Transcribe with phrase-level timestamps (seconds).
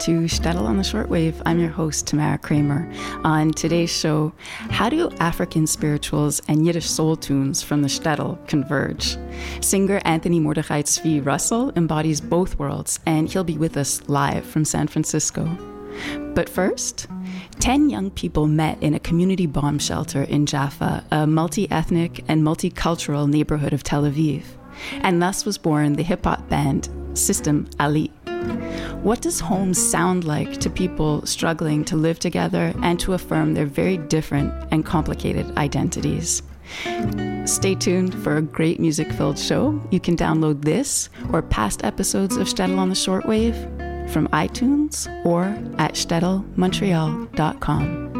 [0.00, 1.42] to Shtetl on the Shortwave.
[1.44, 2.88] I'm your host, Tamara Kramer.
[3.24, 4.32] On today's show,
[4.70, 9.16] how do African spirituals and Yiddish soul tunes from the Shtetl converge?
[9.60, 14.64] Singer Anthony Mordechai Tzvi Russell embodies both worlds, and he'll be with us live from
[14.64, 15.44] San Francisco.
[16.32, 17.08] But first,
[17.58, 22.44] 10 young people met in a community bomb shelter in Jaffa, a multi ethnic and
[22.44, 24.44] multicultural neighborhood of Tel Aviv.
[25.00, 28.12] And thus was born the hip hop band System Ali.
[29.02, 33.66] What does home sound like to people struggling to live together and to affirm their
[33.66, 36.42] very different and complicated identities?
[37.44, 39.80] Stay tuned for a great music filled show.
[39.90, 45.44] You can download this or past episodes of Shtetl on the Shortwave from iTunes or
[45.78, 48.17] at shtetlmontreal.com.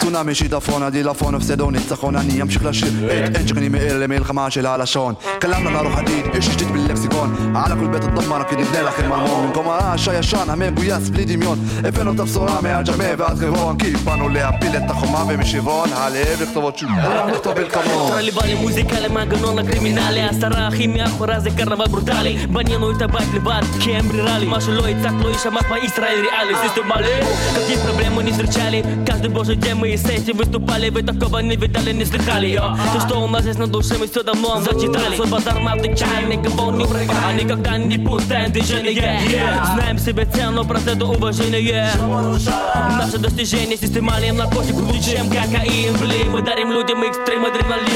[0.00, 2.88] צונאמי שיטפון הדילפון הפסדו ניצחון אני אמשיך לשיר
[3.26, 7.86] את אין שכני מאל למלחמה של הלשון כלמנו לרוח עתיד יש תשתית בלקסיקון על הכל
[7.86, 12.60] בית הדמר רק נבנה לכם ארמון במקום הרעש הישן המגויס בלי דמיון הבאנו את הבשורה
[12.60, 16.90] מהג'רמה ועד חברון כי באנו להפיל את החומה ומשירון הלב לכתוב עוד שוב
[17.28, 23.02] לכתוב אל כמון טרליבלי מוזיקה למנגנון הקרימינלי עשרה אחים מאחורי זה קרנבל ברוטלי בנינו את
[23.02, 27.24] הבית לבד כי אין ברירה לי מה שלא הצעת לא יישמע כמו ישראל реалий Системали,
[27.54, 31.91] какие проблемы не встречали Каждый божий день мы с этим выступали Вы такого не видали,
[31.93, 32.77] не слыхали йо.
[32.93, 36.29] То, что у нас есть на душе, мы все давно зачитали Свой базар мы отвечаем,
[36.29, 39.19] никого не А никогда не пустаем движение
[39.73, 41.89] Знаем себе цену, просто это уважение
[42.97, 47.91] Наше достижение системалием наркотик круче, чем кокаин Блин, мы дарим людям экстрим, адреналин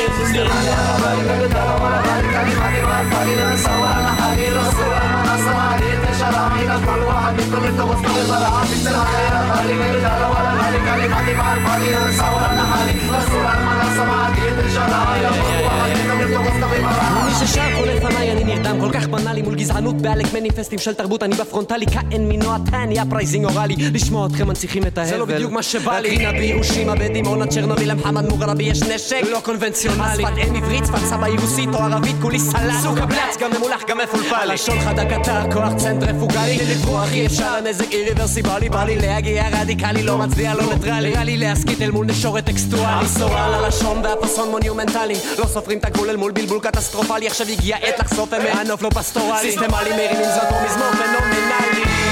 [15.26, 15.65] Yeah, yeah.
[16.26, 18.80] מי ששר פה לפניי אני נרדם.
[18.80, 21.24] כל כך בנאלי מול גזענות בעלק מניפסטים של תרבות.
[21.24, 23.76] אני בפרונטלי כאין מינוע טני הפרייזינג אוראלי.
[23.94, 25.10] לשמוע אתכם מנציחים את ההבל.
[25.10, 26.10] זה לא בדיוק מה שבא לי.
[26.10, 29.22] הקרינה בירושימה בדימונה צ'רנוביל למחמד מוגרבי יש נשק.
[29.32, 30.24] לא קונבנציונלי.
[30.24, 32.74] שפת אם עברית שפת סבא ירוסית או ערבית כולי סלט.
[32.84, 37.92] סוג הבלץ גם ממולח גם מפולפל לשון חדה קטר כוח צנטריפוגלי לברוח אי אפשר הנזק
[37.92, 41.10] איריברסיבלי בא לי להגיע רדיקלי לא מצביע לא ניטרלי.
[41.10, 43.06] נראה לי להסכית אל מול נשורת טקסטואלי.
[43.36, 47.28] על הלשון והפסון מונומנטלי לא סופרים את הגבול אל מול בלבול קטסטרופלי.
[47.28, 48.50] עכשיו הגיע עת לחשוף אמת.
[48.54, 49.40] הנוף לא פסטורלי.
[49.42, 52.05] סיסטמלי מרימים זרקור מזמור פנומנלי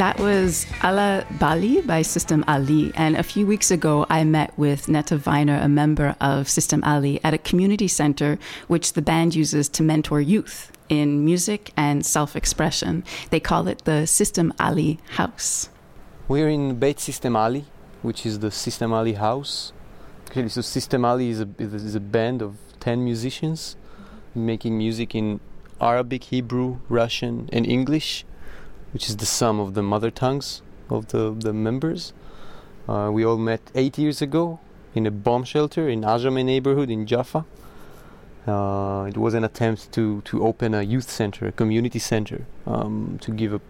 [0.00, 2.90] That was Ala Bali by System Ali.
[2.94, 7.20] And a few weeks ago, I met with Netta Weiner, a member of System Ali,
[7.22, 12.34] at a community center which the band uses to mentor youth in music and self
[12.34, 13.04] expression.
[13.28, 15.68] They call it the System Ali House.
[16.28, 17.66] We're in Beit System Ali,
[18.00, 19.74] which is the System Ali house.
[20.34, 23.76] So System Ali is a, is a band of 10 musicians
[24.34, 25.40] making music in
[25.78, 28.24] Arabic, Hebrew, Russian, and English,
[28.92, 32.12] which is the sum of the mother tongues of the, the members.
[32.88, 34.58] Uh, we all met eight years ago
[34.94, 37.44] in a bomb shelter in Ajami neighborhood in Jaffa.
[38.46, 43.18] Uh, it was an attempt to, to open a youth center, a community center, um,
[43.20, 43.60] to give a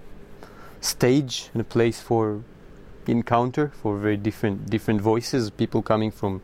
[0.81, 2.43] stage and a place for
[3.07, 6.41] encounter for very different different voices, people coming from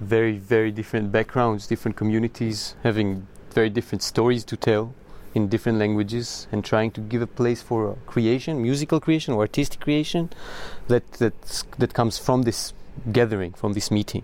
[0.00, 4.94] very very different backgrounds, different communities, having very different stories to tell
[5.36, 9.80] in different languages and trying to give a place for creation, musical creation or artistic
[9.80, 10.30] creation
[10.88, 12.72] that that's, that comes from this
[13.12, 14.22] gathering, from this meeting,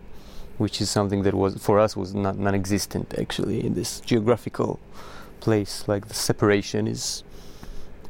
[0.56, 4.80] which is something that was for us was not non-existent actually in this geographical
[5.40, 5.84] place.
[5.86, 7.22] Like the separation is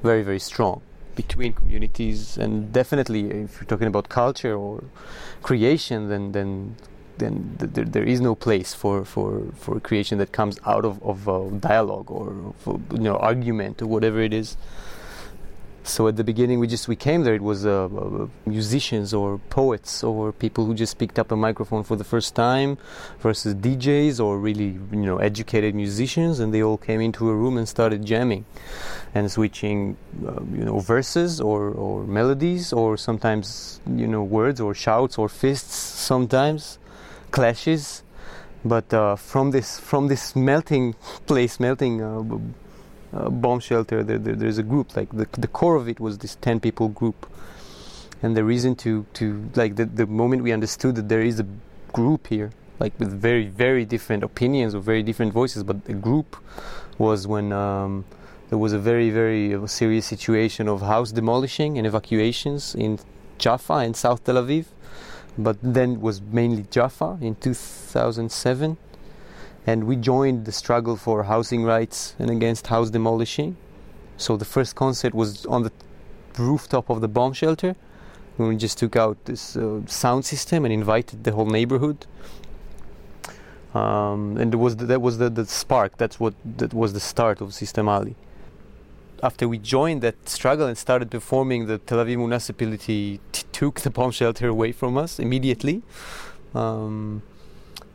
[0.09, 0.81] very very strong
[1.17, 4.85] between communities, and definitely if you're talking about culture or
[5.43, 6.77] creation, then then
[7.23, 11.03] then th- there, there is no place for, for, for creation that comes out of,
[11.03, 12.27] of uh, dialogue or
[12.67, 14.57] of, you know argument or whatever it is.
[15.85, 17.35] So at the beginning, we just we came there.
[17.35, 21.83] It was uh, uh, musicians or poets or people who just picked up a microphone
[21.83, 22.79] for the first time,
[23.19, 27.59] versus DJs or really you know educated musicians, and they all came into a room
[27.59, 28.45] and started jamming,
[29.13, 34.75] and switching uh, you know verses or, or melodies or sometimes you know words or
[34.75, 35.75] shouts or fists
[36.13, 36.79] sometimes
[37.33, 38.03] clashes
[38.65, 40.95] but uh, from this from this melting
[41.27, 42.23] place melting uh,
[43.13, 46.19] uh, bomb shelter there, there, there's a group like the, the core of it was
[46.19, 47.27] this 10 people group.
[48.23, 51.47] And the reason to to like the, the moment we understood that there is a
[51.93, 56.37] group here like with very very different opinions or very different voices but the group
[56.99, 58.05] was when um,
[58.49, 62.99] there was a very very uh, serious situation of house demolishing and evacuations in
[63.39, 64.67] Jaffa and South Tel Aviv
[65.39, 68.77] but then was mainly Jaffa in 2007.
[69.67, 73.57] And we joined the struggle for housing rights and against house demolishing.
[74.17, 75.73] So the first concert was on the
[76.37, 77.77] rooftop of the bomb shelter.
[78.39, 82.07] We just took out this uh, sound system and invited the whole neighborhood.
[83.75, 85.97] Um, and was the, that was the, the spark.
[85.97, 88.17] That's what that was the start of System Ali
[89.23, 93.91] after we joined that struggle and started performing, the Tel Aviv municipality t- took the
[93.91, 95.83] bomb shelter away from us immediately.
[96.55, 97.23] Um,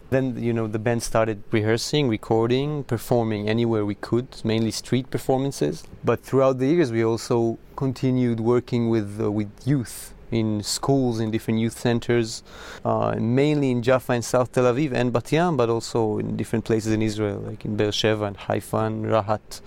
[0.10, 5.84] then you know the band started rehearsing, recording, performing anywhere we could, mainly street performances.
[6.04, 11.32] But throughout the years, we also continued working with uh, with youth in schools, in
[11.32, 12.44] different youth centers,
[12.86, 16.64] uh, mainly in Jaffa and South Tel Aviv and Bat Yam, but also in different
[16.64, 19.62] places in Israel, like in Beersheba and Haifa and Rahat,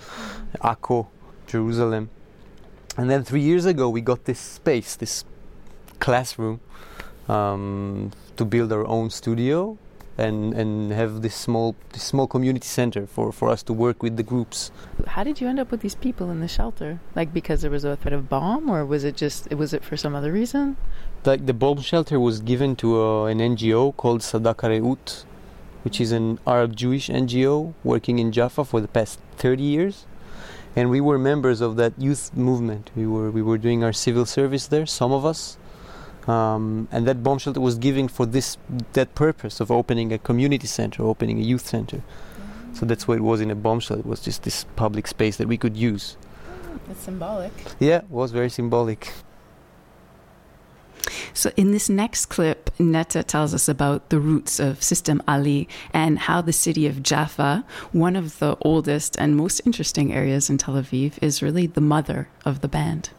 [0.63, 1.07] Akko.
[1.51, 2.11] Jerusalem.
[2.97, 5.25] And then three years ago, we got this space, this
[5.99, 6.61] classroom,
[7.29, 9.79] um, to build our own studio
[10.19, 14.17] and and have this small this small community center for, for us to work with
[14.17, 14.71] the groups.
[15.07, 17.01] How did you end up with these people in the shelter?
[17.15, 19.97] Like because there was a threat of bomb, or was it just was it for
[19.97, 20.77] some other reason?
[21.25, 25.25] Like the bomb shelter was given to uh, an NGO called Sadaka Reut,
[25.85, 30.07] which is an Arab Jewish NGO working in Jaffa for the past 30 years
[30.77, 32.91] and we were members of that youth movement.
[32.95, 35.59] We were we were doing our civil service there, some of us,
[36.27, 38.57] um, and that bomb shelter was giving for this
[38.93, 41.99] that purpose of opening a community center, opening a youth center.
[41.99, 42.75] Mm-hmm.
[42.75, 44.01] So that's what it was in a bomb shelter.
[44.01, 46.17] It was just this public space that we could use.
[46.91, 47.53] It's symbolic.
[47.79, 49.13] Yeah, it was very symbolic.
[51.33, 56.19] So, in this next clip, Netta tells us about the roots of System Ali and
[56.19, 60.75] how the city of Jaffa, one of the oldest and most interesting areas in Tel
[60.75, 63.11] Aviv, is really the mother of the band.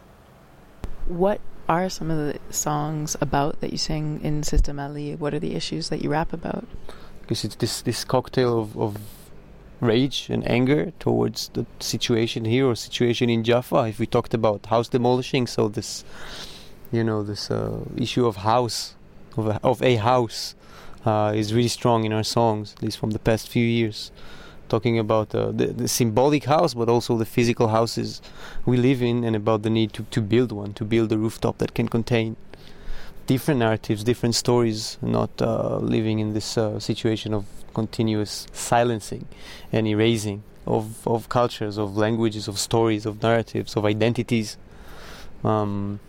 [1.08, 5.16] What are some of the songs about that you sing in System Ali?
[5.16, 6.68] What are the issues that you rap about?
[7.22, 8.98] Because it's this, this cocktail of, of
[9.80, 13.88] rage and anger towards the situation here or situation in Jaffa.
[13.88, 16.04] If we talked about house demolishing, so this
[16.92, 18.96] you know this uh, issue of house
[19.38, 20.56] of a, of a house
[21.06, 24.12] uh, is really strong in our songs at least from the past few years.
[24.70, 28.22] Talking about uh, the, the, symbolic house but also the physical houses
[28.66, 31.58] we live in and about the need to, to build one to build a rooftop
[31.58, 32.38] that can contain
[33.28, 39.28] different narratives different stories not uh, living in this uh, situation of continuous silencing
[39.74, 44.58] and erasing of, of cultures of languages of stories of narratives of identities.
[45.44, 46.00] Um,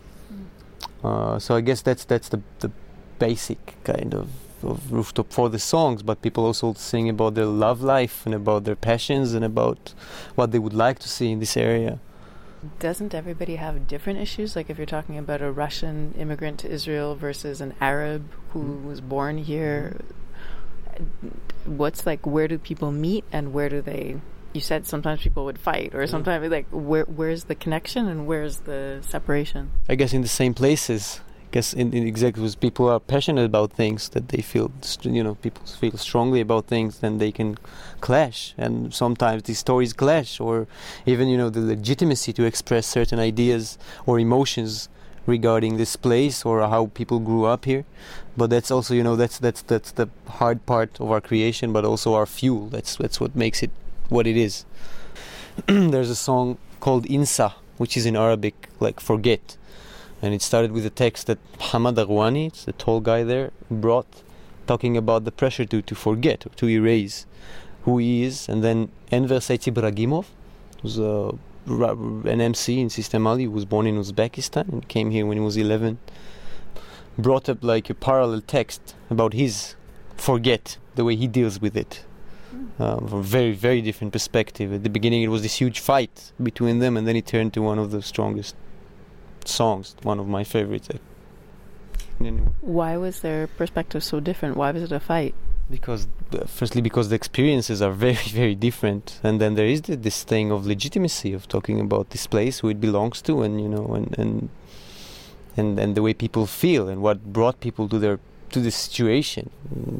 [1.03, 2.71] uh, so I guess that's that's the the
[3.19, 4.29] basic kind of,
[4.63, 6.03] of rooftop for the songs.
[6.03, 9.93] But people also sing about their love life and about their passions and about
[10.35, 11.99] what they would like to see in this area.
[12.79, 14.55] Doesn't everybody have different issues?
[14.55, 18.85] Like if you're talking about a Russian immigrant to Israel versus an Arab who mm.
[18.85, 19.99] was born here,
[21.65, 24.21] what's like where do people meet and where do they
[24.53, 28.59] you said sometimes people would fight, or sometimes like where where's the connection and where's
[28.59, 29.71] the separation?
[29.89, 31.21] I guess in the same places.
[31.41, 35.23] I guess in, in exactly because people are passionate about things that they feel, you
[35.23, 37.59] know, people feel strongly about things, then they can
[38.01, 40.67] clash, and sometimes these stories clash, or
[41.05, 44.89] even you know the legitimacy to express certain ideas or emotions
[45.25, 47.85] regarding this place or how people grew up here
[48.35, 51.85] but that's also you know that's that's that's the hard part of our creation but
[51.85, 53.71] also our fuel that's that's what makes it
[54.09, 54.65] what it is.
[55.67, 59.57] There's a song called Insa, which is in Arabic like forget,
[60.21, 64.23] and it started with a text that Hamad Arwani, the tall guy there, brought,
[64.67, 67.25] talking about the pressure to to forget or to erase
[67.83, 70.25] who he is, and then Enver Said Ibragimov
[70.81, 75.25] was a an MC in System Ali, who was born in Uzbekistan and came here
[75.25, 75.97] when he was 11.
[77.17, 79.75] Brought up like a parallel text about his
[80.17, 82.03] forget, the way he deals with it.
[82.79, 84.73] Um, from a very, very different perspective.
[84.73, 87.61] At the beginning, it was this huge fight between them, and then it turned to
[87.61, 88.55] one of the strongest
[89.45, 90.89] songs, one of my favorites.
[92.61, 94.57] Why was their perspective so different?
[94.57, 95.35] Why was it a fight?
[95.69, 96.07] because
[96.45, 100.65] firstly because the experiences are very very different and then there is this thing of
[100.65, 104.49] legitimacy of talking about this place who it belongs to and you know and and
[105.55, 108.19] and, and the way people feel and what brought people to their
[108.53, 109.49] to the situation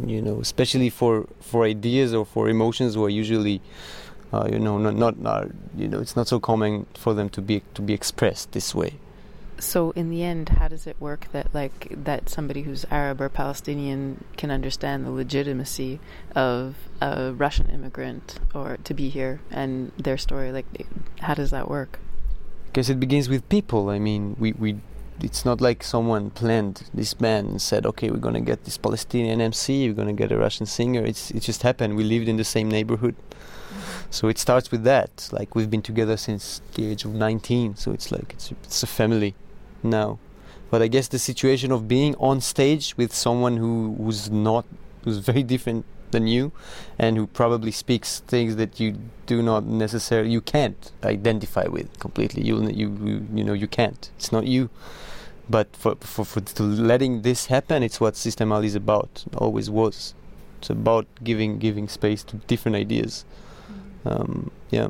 [0.05, 3.61] you know especially for for ideas or for emotions who are usually
[4.31, 7.41] uh, you know not, not not you know it's not so common for them to
[7.41, 8.93] be to be expressed this way
[9.59, 13.29] so in the end, how does it work that like that somebody who's Arab or
[13.29, 15.99] Palestinian can understand the legitimacy
[16.35, 20.51] of a Russian immigrant or to be here and their story?
[20.51, 20.65] Like,
[21.21, 21.99] how does that work?
[22.67, 23.89] Because it begins with people.
[23.89, 24.79] I mean, we we.
[25.23, 29.39] It's not like someone planned this band and said, "Okay, we're gonna get this Palestinian
[29.39, 31.95] MC, we're gonna get a Russian singer." It's it just happened.
[31.95, 34.11] We lived in the same neighborhood, mm-hmm.
[34.11, 35.29] so it starts with that.
[35.31, 38.87] Like we've been together since the age of 19, so it's like it's it's a
[38.87, 39.33] family
[39.81, 40.19] now.
[40.69, 44.65] But I guess the situation of being on stage with someone who who's not
[45.03, 46.51] who's very different than you
[46.97, 52.41] and who probably speaks things that you do not necessarily you can't identify with completely
[52.43, 54.69] you you you, you know you can't it's not you
[55.49, 60.13] but for for, for letting this happen it's what system ali is about always was.
[60.59, 63.25] It's about giving giving space to different ideas.
[64.05, 64.87] Um, yeah.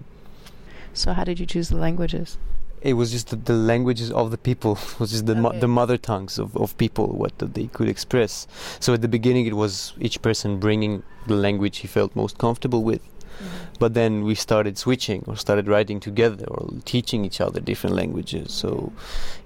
[0.94, 2.38] So how did you choose the languages?
[2.82, 4.78] It was just the, the, languages of the people.
[4.94, 5.42] It was just the, okay.
[5.42, 8.46] mo- the mother tongues of, of people what they could express.
[8.80, 12.84] So at the beginning it was each person bringing the language he felt most comfortable
[12.84, 13.02] with
[13.44, 13.74] mm-hmm.
[13.80, 18.54] but then we started switching or started writing together or teaching each other different languages
[18.54, 18.92] so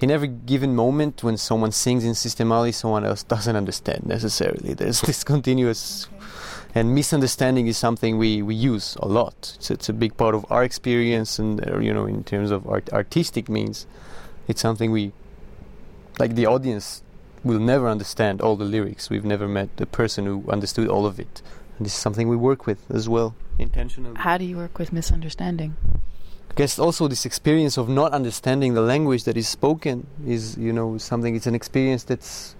[0.01, 4.73] in every given moment when someone sings in System Ali someone else doesn't understand necessarily
[4.73, 6.07] there's this continuous
[6.77, 9.53] and misunderstanding is something we, we use a lot.
[9.55, 12.67] It's, it's a big part of our experience, and uh, you know, in terms of
[12.67, 13.87] art, artistic means,
[14.47, 15.11] it's something we,
[16.19, 17.01] like the audience,
[17.43, 19.09] will never understand all the lyrics.
[19.09, 21.41] We've never met the person who understood all of it,
[21.79, 24.15] this is something we work with as well intentionally.
[24.17, 25.75] How do you work with misunderstanding?
[26.51, 30.73] I guess also this experience of not understanding the language that is spoken is, you
[30.73, 31.35] know, something.
[31.35, 32.55] It's an experience that's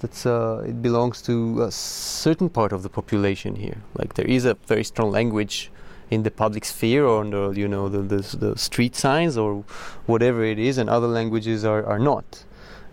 [0.00, 3.78] that's uh, it belongs to a certain part of the population here.
[3.94, 5.70] Like there is a very strong language
[6.10, 9.64] in the public sphere or on the you know the, the, the street signs or
[10.06, 12.44] whatever it is, and other languages are, are not.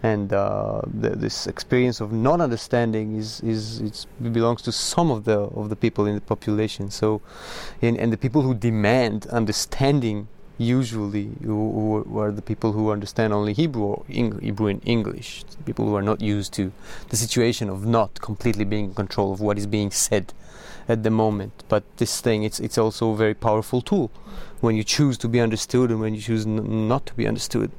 [0.04, 5.38] And uh, the, this experience of non understanding is, is belongs to some of the
[5.40, 6.90] of the people in the population.
[6.90, 7.22] So,
[7.82, 10.28] and, and the people who demand understanding
[10.62, 15.44] usually who, who, are the people who understand only Hebrew or Eng- Hebrew and English,
[15.66, 16.72] people who are not used to
[17.10, 20.34] the situation of not completely being in control of what is being said
[20.88, 21.64] at the moment.
[21.68, 24.12] But this thing, it's it's also a very powerful tool
[24.62, 27.72] when you choose to be understood and when you choose n- not to be understood.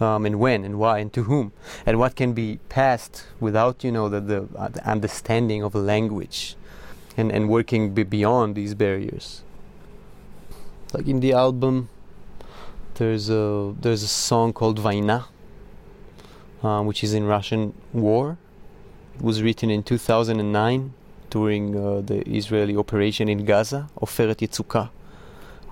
[0.00, 1.50] Um, and when and why and to whom
[1.84, 6.54] and what can be passed without you know the, the, uh, the understanding of language
[7.16, 9.42] and, and working b- beyond these barriers
[10.94, 11.88] like in the album
[12.98, 15.26] there's a there's a song called Vaina,
[16.62, 18.38] uh, which is in Russian war.
[19.14, 20.92] It was written in 2009
[21.30, 24.90] during uh, the Israeli operation in Gaza, Oferet Yetzuka,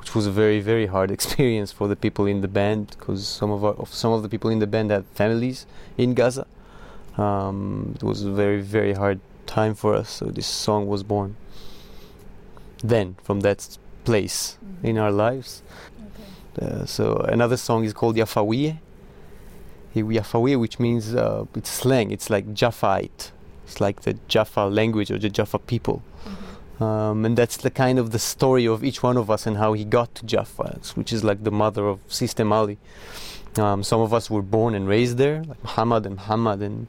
[0.07, 3.51] which was a very very hard experience for the people in the band because some
[3.51, 5.67] of our, some of the people in the band had families
[5.99, 6.47] in Gaza.
[7.19, 11.35] Um, it was a very very hard time for us, so this song was born.
[12.85, 14.87] Then from that place mm-hmm.
[14.87, 15.65] in our lives.
[16.57, 18.79] Uh, so another song is called Yafawiye.
[19.93, 22.13] Yafawiye, which means uh, it's slang.
[22.13, 23.33] It's like Jaffite.
[23.65, 26.03] It's like the Jaffa language or the Jaffa people.
[26.25, 26.46] Mm-hmm.
[26.81, 29.73] Um, and that's the kind of the story of each one of us and how
[29.73, 32.79] he got to Jaffa, which is like the mother of System Ali.
[33.57, 36.87] Um, some of us were born and raised there, like Muhammad and Muhammad, and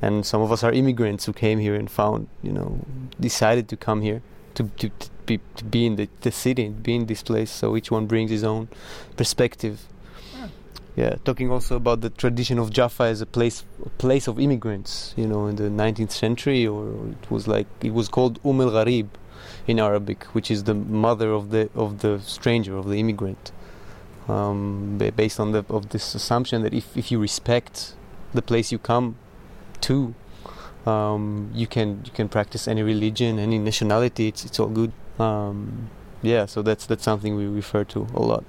[0.00, 2.80] and some of us are immigrants who came here and found, you know,
[3.18, 4.22] decided to come here
[4.54, 7.50] to to, to be, to be in the, the city, be in this place.
[7.50, 8.68] So each one brings his own
[9.16, 9.86] perspective.
[10.34, 10.48] Yeah.
[10.96, 15.14] yeah, talking also about the tradition of Jaffa as a place, a place of immigrants.
[15.16, 18.70] You know, in the 19th century, or it was like it was called Um el
[18.70, 19.08] Gharib,
[19.66, 23.52] in Arabic, which is the mother of the of the stranger, of the immigrant.
[24.26, 27.94] Um, based on the of this assumption that if, if you respect
[28.32, 29.16] the place you come
[29.82, 30.14] to,
[30.86, 34.28] um, you can you can practice any religion, any nationality.
[34.28, 34.92] It's it's all good.
[35.18, 35.90] Um,
[36.22, 38.44] yeah, so that's that's something we refer to a lot.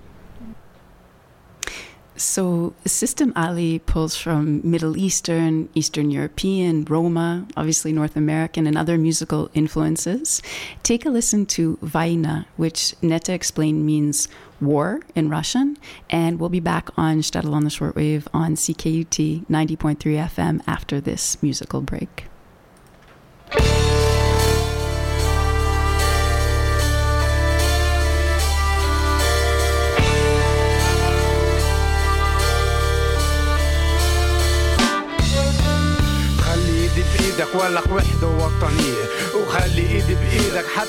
[2.17, 8.97] So, System Ali pulls from Middle Eastern, Eastern European, Roma, obviously North American, and other
[8.97, 10.41] musical influences.
[10.81, 14.29] Take a listen to Vaina, which Netta explained means
[14.61, 15.77] war in Russian.
[16.09, 21.41] And we'll be back on Shtetl on the Shortwave on CKUT 90.3 FM after this
[21.43, 22.25] musical break.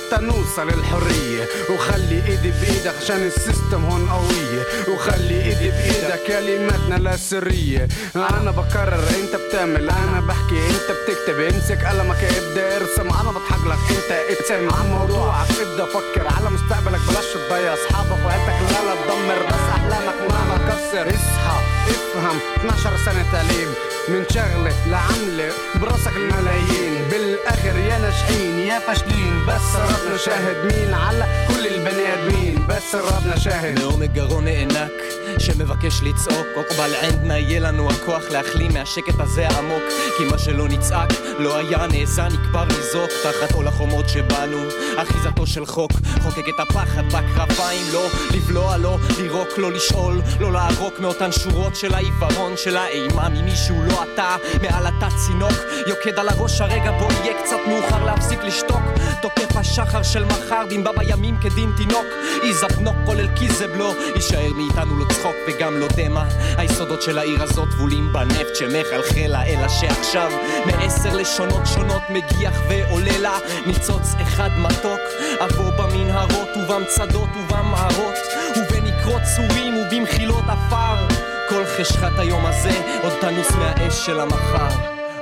[0.06, 1.44] حتى نوصل الحرية.
[1.70, 7.88] وخلي إيدي بإيدك عشان السيستم هون قوية وخلي إيدي بإيدك كلماتنا لا سرية.
[8.16, 11.40] أنا بكرر أنت بتعمل أنا بحكي أنت بتكتب.
[11.40, 13.08] امسك قلمك ابدأ ارسم.
[13.20, 14.74] أنا بضحك لك أنت اتسم.
[14.74, 16.26] عن موضوعك ابدأ فكر.
[16.36, 18.72] على مستقبلك بلاش تضيع أصحابك وعيلتك.
[18.72, 21.58] لا لا تدمر بس أحلامك ما بكسر اصحى
[21.90, 22.38] افهم.
[22.56, 23.74] 12 سنة تعليم.
[24.08, 29.46] من شغلة لعملة براسك الملايين بالآخر يا ناجحين يا فاشلين.
[29.48, 32.66] بس ربنا شاهد مين على كل البني آدمين.
[32.68, 33.80] بس ربنا شاهد.
[33.80, 34.90] نوم الجغون إنك
[35.38, 39.82] שמבקש לצעוק עוקבל ענדנה יהיה לנו הכוח להחלים מהשקט הזה העמוק.
[40.18, 44.58] כי מה שלא נצעק לא היה נעשה נקבר לזעוק תחת עול החומות שבנו
[44.96, 45.92] אחיזתו של חוק
[46.22, 47.86] חוקק את הפחד בקרביים.
[47.92, 53.28] לא לבלוע לא לירוק לא לשאול לא לערוק מאותן שורות של העיוורון של האימה.
[53.28, 55.52] ממישהו לא אתה מעל התת צינוק.
[55.86, 58.82] יוקד על הראש הרגע בו יהיה קצת מאוחר להפסיק לשתוק.
[59.22, 62.06] תוקף השחר של מחר דמבה בימים כדין תינוק.
[62.44, 66.24] יזבנוק כולל קיזבלו יישאר מאיתנו לא צחוק וגם לא דמע
[66.58, 70.30] היסודות של העיר הזאת טבולים בנפט שמחלחל אלא שעכשיו
[70.66, 73.38] מעשר לשונות שונות מגיח ועולה לה.
[73.66, 75.00] ניצוץ אחד מתוק
[75.40, 78.14] עבור במנהרות ובמצדות ובמערות
[78.56, 81.08] ובנקרות צורים ובמחילות עפר.
[81.48, 84.68] כל חשכת היום הזה עוד תנוס מהאש של המחר.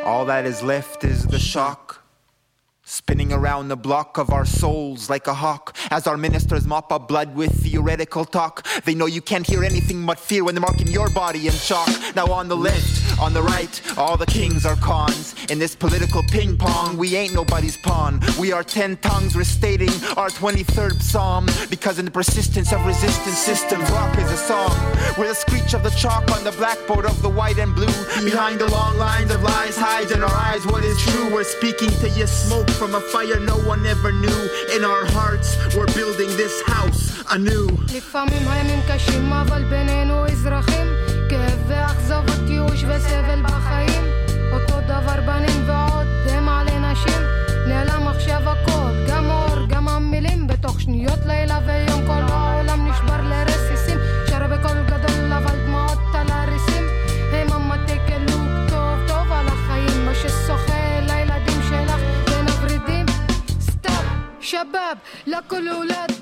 [0.05, 2.04] All that is left is the shock.
[2.87, 7.09] Spinning around the block of our souls like a hawk as our ministers mop up
[7.09, 8.67] blood with theoretical talk.
[8.85, 11.89] They know you can't hear anything but fear when they're marking your body in chalk.
[12.15, 15.36] Now, on the left, on the right, all the kings are cons.
[15.50, 18.20] In this political ping pong, we ain't nobody's pawn.
[18.40, 23.90] We are ten tongues restating our 23rd psalm because in the persistence of resistance systems,
[23.92, 24.72] rock is a song.
[25.18, 27.94] We're the screech of the chalk on the blackboard of the white and blue.
[28.24, 31.34] Behind the long lines of lies hides in our eyes what is true.
[31.34, 34.40] We're speaking to you smoke from a fire no one ever knew.
[34.76, 37.68] In our hearts, we're building this house anew.
[37.96, 40.88] לפעמים הימים קשים אבל בינינו אזרחים
[41.30, 42.33] כאב ואכזבות
[42.65, 44.03] ייאוש וסבל בחיים.
[44.53, 47.23] אותו דבר בנים ועוד דמע לנשים
[47.69, 50.47] נעלם עכשיו הכל גם אור גם המילים.
[50.47, 53.99] בתוך שניות לילה ויום כל העולם נשבר לרסיסים.
[54.31, 56.85] שר בקול גדול אבל דמעות על הריסים.
[57.33, 60.07] הם המטה קלוק טוב טוב על החיים.
[60.07, 63.07] מה ששוחה לילדים שלך בין הוורידים
[63.61, 64.05] סתיו
[64.41, 66.14] שבאב לכל הולד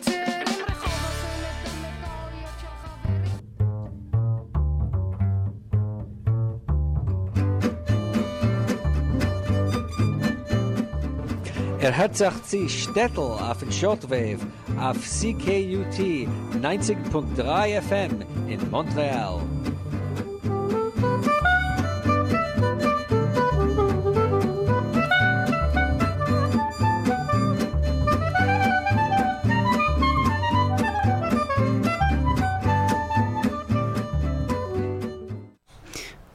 [11.82, 14.38] Er hat sich sie Städtel auf den Shortwave
[14.80, 16.28] auf CKUT
[16.62, 19.40] 90.3 FM in Montreal.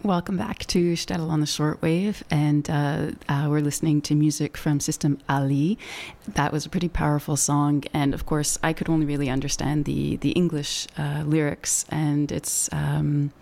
[0.08, 4.80] Welcome back to Shtetl on the Shortwave, and uh, uh, we're listening to music from
[4.80, 5.78] System Ali.
[6.30, 10.16] That was a pretty powerful song, and of course, I could only really understand the
[10.16, 12.70] the English uh, lyrics, and it's.
[12.72, 13.34] Um,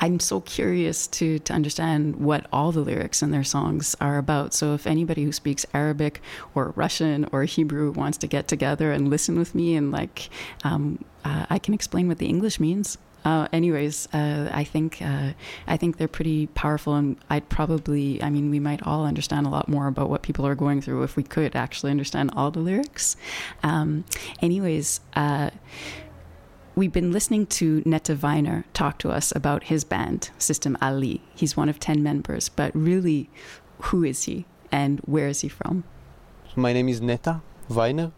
[0.00, 4.54] I'm so curious to to understand what all the lyrics in their songs are about.
[4.54, 6.22] So, if anybody who speaks Arabic
[6.54, 10.30] or Russian or Hebrew wants to get together and listen with me, and like,
[10.64, 12.96] um, uh, I can explain what the English means.
[13.28, 15.32] Uh, anyways, uh, I think uh,
[15.66, 19.50] I think they're pretty powerful, and I'd probably, I mean, we might all understand a
[19.50, 22.60] lot more about what people are going through if we could actually understand all the
[22.60, 23.16] lyrics.
[23.62, 24.06] Um,
[24.40, 25.50] anyways, uh,
[26.74, 31.20] we've been listening to Netta Weiner talk to us about his band, System Ali.
[31.34, 33.28] He's one of ten members, but really,
[33.88, 35.84] who is he, and where is he from?
[36.56, 37.42] My name is Neta.
[37.68, 38.12] Weiner,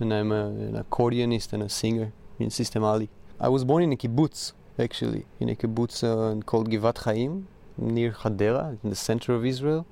[0.00, 3.10] and I'm a, an accordionist and a singer in System Ali.
[3.40, 7.46] I was born in a kibbutz, actually, in a kibbutz uh, called Givat Chaim,
[7.76, 9.86] near Hadera, in the center of Israel.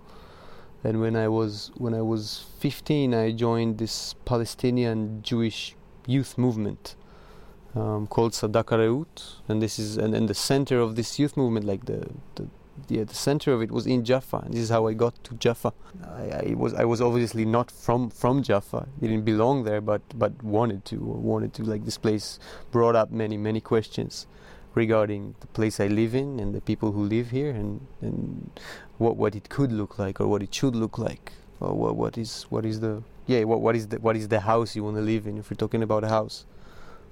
[0.83, 6.97] And when I was when I was 15, I joined this Palestinian Jewish youth movement
[7.77, 11.67] um, called Sadaka Reut, and this is and, and the center of this youth movement,
[11.67, 12.49] like the, the
[12.89, 14.39] yeah, the center of it was in Jaffa.
[14.39, 15.73] And this is how I got to Jaffa.
[16.05, 18.89] I, I, was I was obviously not from from Jaffa.
[19.01, 21.65] Didn't belong there, but but wanted to wanted to.
[21.65, 22.39] Like this place
[22.71, 24.27] brought up many many questions
[24.75, 28.51] regarding the place I live in and the people who live here and and
[28.99, 32.19] what what it could look like or what it should look like or what what
[32.19, 34.97] is what is the yeah what what is the what is the house you want
[34.97, 36.45] to live in if we're talking about a house.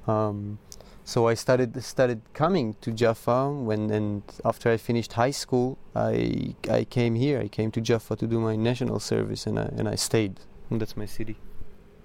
[0.06, 0.58] Um,
[1.04, 6.54] so I started started coming to Jaffa when and after I finished high school I
[6.70, 7.40] I came here.
[7.40, 10.40] I came to Jaffa to do my national service and I and I stayed.
[10.70, 11.36] And that's my city.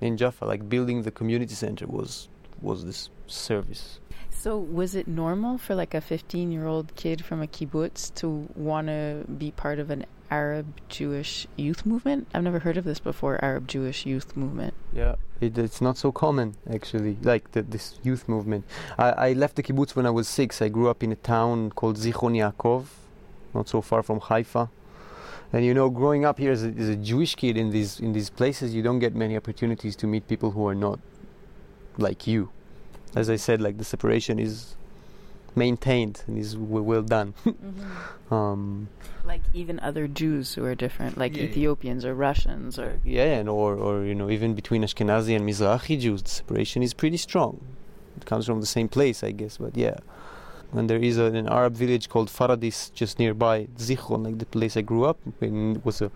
[0.02, 2.28] In Jaffa like building the community center was
[2.62, 4.02] was this service.
[4.30, 8.48] So was it normal for like a 15 year old kid from a kibbutz to
[8.56, 12.28] want to be part of an Arab Jewish youth movement?
[12.34, 14.74] I've never heard of this before, Arab Jewish youth movement.
[14.94, 18.66] Yeah, it, it's not so common actually, like the, this youth movement.
[18.98, 20.62] I, I, left the kibbutz when I was six.
[20.62, 22.86] I grew up in a town called Zichron Yaakov,
[23.54, 24.70] not so far from Haifa.
[25.52, 28.14] And you know, growing up here as a, as a Jewish kid in these in
[28.14, 31.00] these places, you don't get many opportunities to meet people who are not
[31.98, 32.50] like you.
[33.16, 34.76] As I said, like the separation is
[35.66, 37.34] maintained and is well done.
[37.46, 38.34] mm-hmm.
[38.34, 38.90] um,
[39.26, 43.48] like even other Jews who are different, like yeah, Ethiopians or Russians, or yeah, and
[43.48, 47.62] or or you know even between Ashkenazi and Mizrahi Jews, the separation is pretty strong.
[48.18, 49.98] It comes from the same place, I guess, but yeah.
[50.72, 54.78] And there is a, an Arab village called Faradis just nearby Zichron, like the place
[54.78, 55.78] I grew up in.
[55.78, 56.12] It was a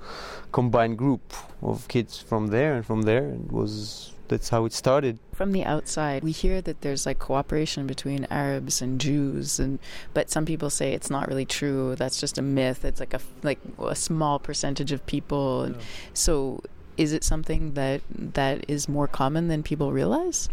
[0.52, 5.20] combined group of kids from there and from there, and was that's how it started.
[5.34, 9.80] From the outside, we hear that there's like cooperation between Arabs and Jews, and
[10.14, 11.96] but some people say it's not really true.
[11.96, 12.86] That's just a myth.
[12.86, 15.70] It's like a like a small percentage of people.
[15.70, 15.78] Yeah.
[16.14, 16.62] So,
[16.98, 20.50] is it something that that is more common than people realize?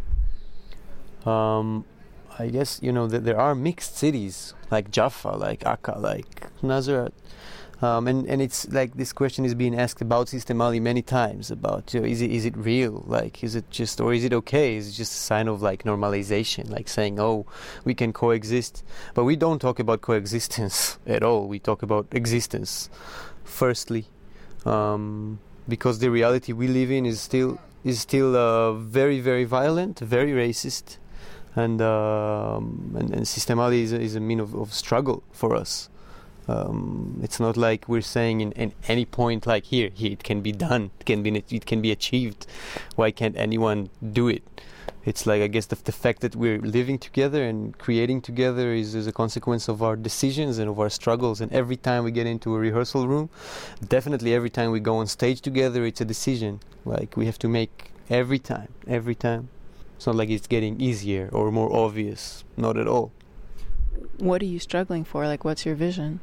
[1.27, 1.85] Um,
[2.39, 7.13] I guess you know that there are mixed cities like Jaffa, like Akka, like Nazareth.
[7.83, 11.51] Um, and and it's like this question is being asked about System Ali many times
[11.51, 13.05] about you know, is it is it real?
[13.07, 14.77] Like is it just or is it okay?
[14.77, 16.69] Is it just a sign of like normalization?
[16.69, 17.47] Like saying oh
[17.85, 18.85] we can coexist.
[19.15, 21.49] But we don't talk about coexistence at all.
[21.49, 22.91] We talk about existence
[23.45, 24.07] firstly.
[24.67, 30.01] Um, because the reality we live in is still is still uh, very very violent
[30.01, 30.99] very racist.
[31.57, 35.89] And um, and, and System Ali is, is a mean of, of struggle for us
[36.51, 40.41] um, it's not like we're saying in, in any point like here, here it can
[40.41, 42.47] be done, it can be it can be achieved.
[42.97, 44.43] Why can't anyone do it?
[45.05, 48.95] It's like I guess the, the fact that we're living together and creating together is,
[48.95, 51.41] is a consequence of our decisions and of our struggles.
[51.41, 53.31] And every time we get into a rehearsal room,
[53.87, 56.61] definitely every time we go on stage together, it's a decision.
[56.85, 59.49] Like we have to make every time, every time.
[59.97, 62.45] It's not like it's getting easier or more obvious.
[62.57, 63.13] Not at all.
[64.19, 65.27] What are you struggling for?
[65.27, 66.21] Like, what's your vision?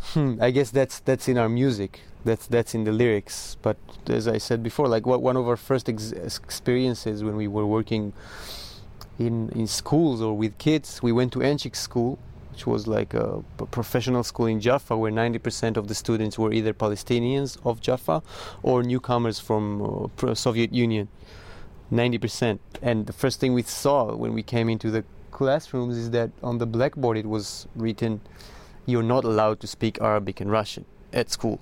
[0.00, 2.00] Hmm, I guess that's that's in our music.
[2.24, 3.56] That's that's in the lyrics.
[3.62, 3.76] But
[4.08, 7.66] as I said before, like what one of our first ex- experiences when we were
[7.66, 8.12] working
[9.18, 12.18] in in schools or with kids, we went to Enchik school,
[12.52, 16.52] which was like a, a professional school in Jaffa, where 90% of the students were
[16.52, 18.22] either Palestinians of Jaffa
[18.62, 21.08] or newcomers from uh, Soviet Union.
[21.92, 22.58] 90%.
[22.82, 26.58] And the first thing we saw when we came into the classrooms is that on
[26.58, 28.20] the blackboard it was written
[28.86, 31.60] you're not allowed to speak Arabic and Russian at school.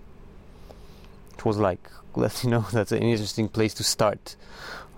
[1.37, 4.37] It was like, let's you know, that's an interesting place to start.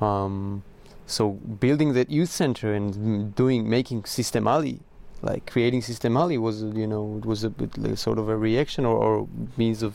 [0.00, 0.62] Um,
[1.06, 4.80] so building that youth center and doing making System Ali,
[5.22, 8.36] like creating System Ali was, you know, it was a bit like sort of a
[8.36, 9.94] reaction or, or means of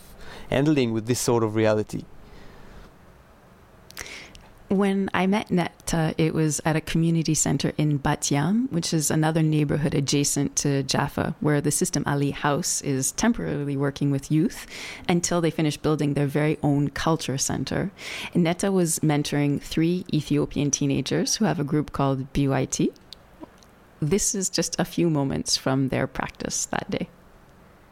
[0.49, 2.03] handling with this sort of reality.
[4.69, 9.09] When I met Netta, it was at a community center in Bat Yam, which is
[9.09, 14.67] another neighborhood adjacent to Jaffa, where the System Ali House is temporarily working with youth
[15.07, 17.89] until they finish building their very own culture center.
[18.35, 22.93] And Netta was mentoring three Ethiopian teenagers who have a group called BYT.
[23.99, 27.09] This is just a few moments from their practice that day.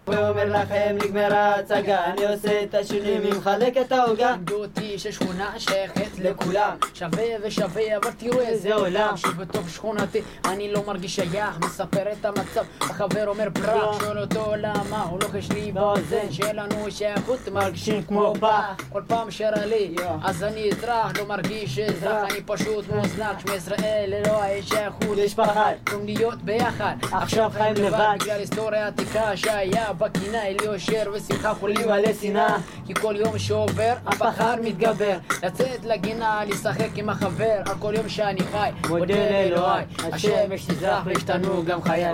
[0.08, 4.32] ואומר לכם נגמרה ההצגה אני עושה את השירים ומחלק את העוגה.
[4.32, 6.76] לימדו אותי ששכונה שייכת לכולם.
[6.94, 9.18] שווה ושווה אבל תראו איזה עולם.
[9.18, 10.22] שבתוך שכונתי.
[10.46, 12.64] אני לא מרגיש שייך מספר את המצב.
[12.82, 15.04] החבר אומר ברק שואל אותו למה?
[15.10, 18.76] הוא לוחש לי באוזן שאין לנו שייכות מרגישים כמו פח.
[18.92, 22.32] כל פעם שרה לי אז אני אזרח לא מרגיש אזרח.
[22.32, 25.74] אני פשוט מוזנח שמי ישראל ללא השייכות יש פחד.
[25.88, 26.96] במקום להיות ביחד.
[27.12, 28.16] עכשיו חיים לבד.
[28.22, 32.57] בגלל היסטוריה עתיקה שהיה בקינה אל יושר ושמחה חולים מלא שנאה
[32.87, 38.41] כי כל יום שעובר הפחד מתגבר לצאת לגינה לשחק עם החבר על כל יום שאני
[38.41, 42.13] חי מודה לאלוהי השמש תזרח והשתנו גם חיי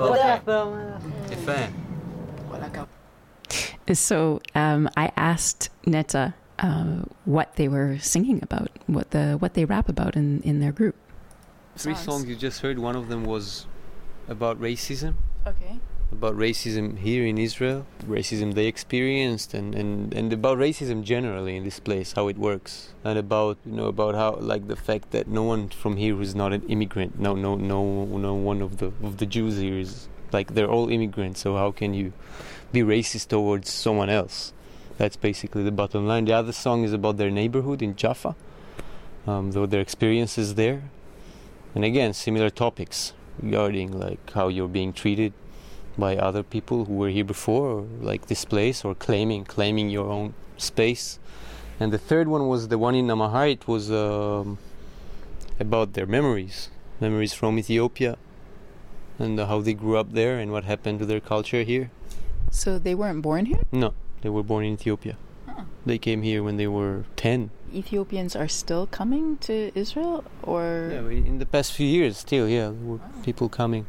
[1.31, 1.53] יפה.
[4.11, 9.64] So um, I asked Neta uh, what they were singing about, what the what they
[9.64, 10.94] rap about in, in their group.
[11.77, 13.66] Three songs you just heard, one of them was
[14.29, 15.14] about racism.
[15.47, 15.75] Okay.
[16.13, 21.63] About racism here in Israel, racism they experienced, and, and, and about racism generally in
[21.63, 25.28] this place, how it works, and about you know about how like the fact that
[25.28, 28.93] no one from here who's not an immigrant, no no no no one of the
[29.02, 31.41] of the Jews here is like they're all immigrants.
[31.41, 32.13] So how can you
[32.71, 34.54] be racist towards someone else?
[34.99, 36.26] That's basically the bottom line.
[36.26, 38.36] The other song is about their neighborhood in Jaffa,
[39.26, 40.84] um, though their experiences there,
[41.73, 45.34] and again similar topics regarding like how you're being treated
[45.97, 50.34] by other people who were here before, like this place, or claiming claiming your own
[50.58, 51.19] space.
[51.79, 53.53] And the third one was the one in Namahari.
[53.53, 54.58] It was um,
[55.60, 58.17] about their memories, memories from Ethiopia,
[59.19, 61.91] and how they grew up there and what happened to their culture here.
[62.51, 63.63] So they weren't born here?
[63.71, 65.17] No, they were born in Ethiopia.
[65.86, 67.49] They came here when they were 10.
[67.73, 72.69] Ethiopians are still coming to Israel or Yeah, in the past few years, still, yeah,
[72.69, 73.86] there were people coming.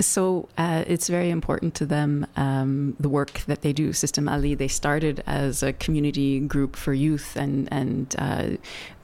[0.00, 3.92] So uh, it's very important to them um, the work that they do.
[3.92, 8.46] System Ali they started as a community group for youth and and uh,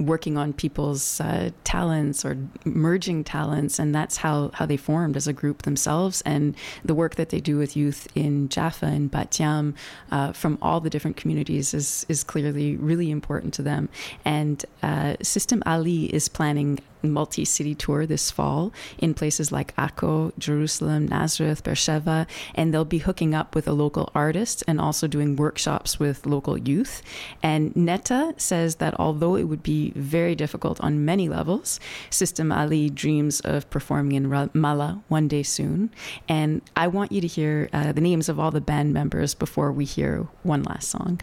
[0.01, 5.27] working on people's uh, talents or merging talents, and that's how how they formed as
[5.27, 6.21] a group themselves.
[6.23, 9.75] And the work that they do with youth in Jaffa and Bat Yam
[10.11, 13.89] uh, from all the different communities is is clearly really important to them.
[14.25, 20.33] And uh, System Ali is planning multi city tour this fall in places like Akko,
[20.39, 25.37] Jerusalem, Nazareth, Beersheba, and they'll be hooking up with a local artist and also doing
[25.37, 27.03] workshops with local youth.
[27.43, 31.81] And Netta says that although it would be very difficult on many levels,
[32.11, 35.91] System Ali dreams of performing in Ramallah one day soon.
[36.29, 39.73] And I want you to hear uh, the names of all the band members before
[39.73, 41.21] we hear one last song.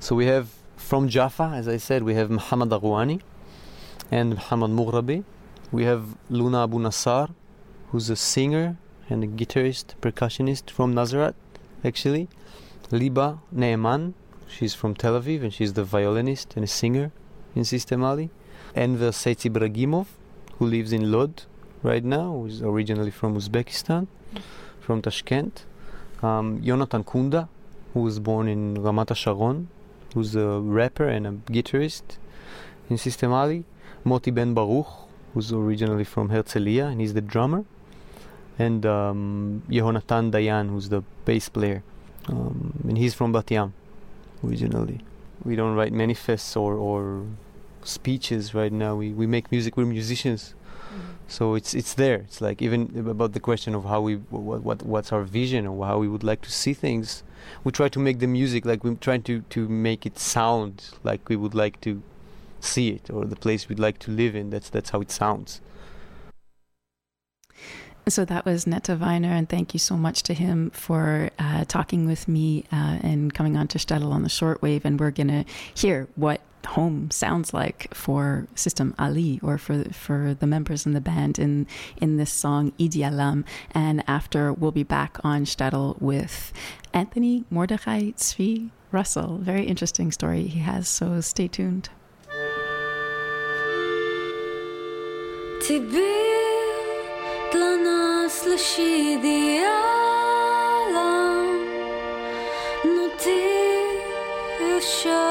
[0.00, 3.20] So we have from Jaffa, as I said, we have Muhammad Agwani
[4.10, 5.24] and Muhammad Mughrabi.
[5.72, 7.30] We have Luna Abu Nassar,
[7.90, 8.76] who's a singer
[9.08, 11.34] and a guitarist, percussionist from Nazareth,
[11.84, 12.28] actually.
[12.90, 14.14] Liba Neeman,
[14.48, 17.10] she's from Tel Aviv and she's the violinist and a singer
[17.54, 18.30] in System Ali.
[18.74, 20.06] Enver Ibragimov,
[20.58, 21.42] who lives in Lod
[21.82, 24.06] right now, who's originally from Uzbekistan,
[24.80, 25.64] from Tashkent.
[26.22, 27.48] Um, Jonathan Kunda,
[27.92, 29.68] who was born in Ramat Sharon,
[30.14, 32.18] who's a rapper and a guitarist
[32.88, 33.64] in System Ali.
[34.06, 34.86] Moti Ben Baruch,
[35.34, 37.64] who's originally from Herzliya, and he's the drummer.
[38.56, 41.82] And um, Yehonatan Dayan, who's the bass player.
[42.28, 43.74] Um, and he's from Bat Yam,
[44.44, 45.00] originally.
[45.44, 47.26] We don't write manifests or, or
[47.82, 48.94] speeches right now.
[48.94, 50.54] We, we make music, we're musicians.
[51.26, 52.18] So it's it's there.
[52.18, 55.84] It's like even about the question of how we what, what what's our vision or
[55.84, 57.24] how we would like to see things.
[57.64, 61.28] We try to make the music like we're trying to to make it sound like
[61.28, 62.00] we would like to
[62.60, 64.50] see it or the place we'd like to live in.
[64.50, 65.60] That's that's how it sounds.
[68.08, 72.06] So that was Netta Weiner, and thank you so much to him for uh, talking
[72.06, 74.84] with me uh, and coming on to Shtetl on the shortwave.
[74.84, 80.36] And we're going to hear what home sounds like for System Ali or for for
[80.38, 81.66] the members in the band in
[82.00, 83.44] in this song Idi Alam.
[83.72, 86.52] And after we'll be back on Shtetl with
[86.92, 89.38] Anthony Mordechai Tzvi Russell.
[89.38, 90.88] Very interesting story he has.
[90.88, 91.88] So stay tuned.
[95.66, 96.14] Тебе
[97.52, 99.66] для нас лишь идеалом,
[102.84, 103.40] но ты
[104.76, 105.22] еще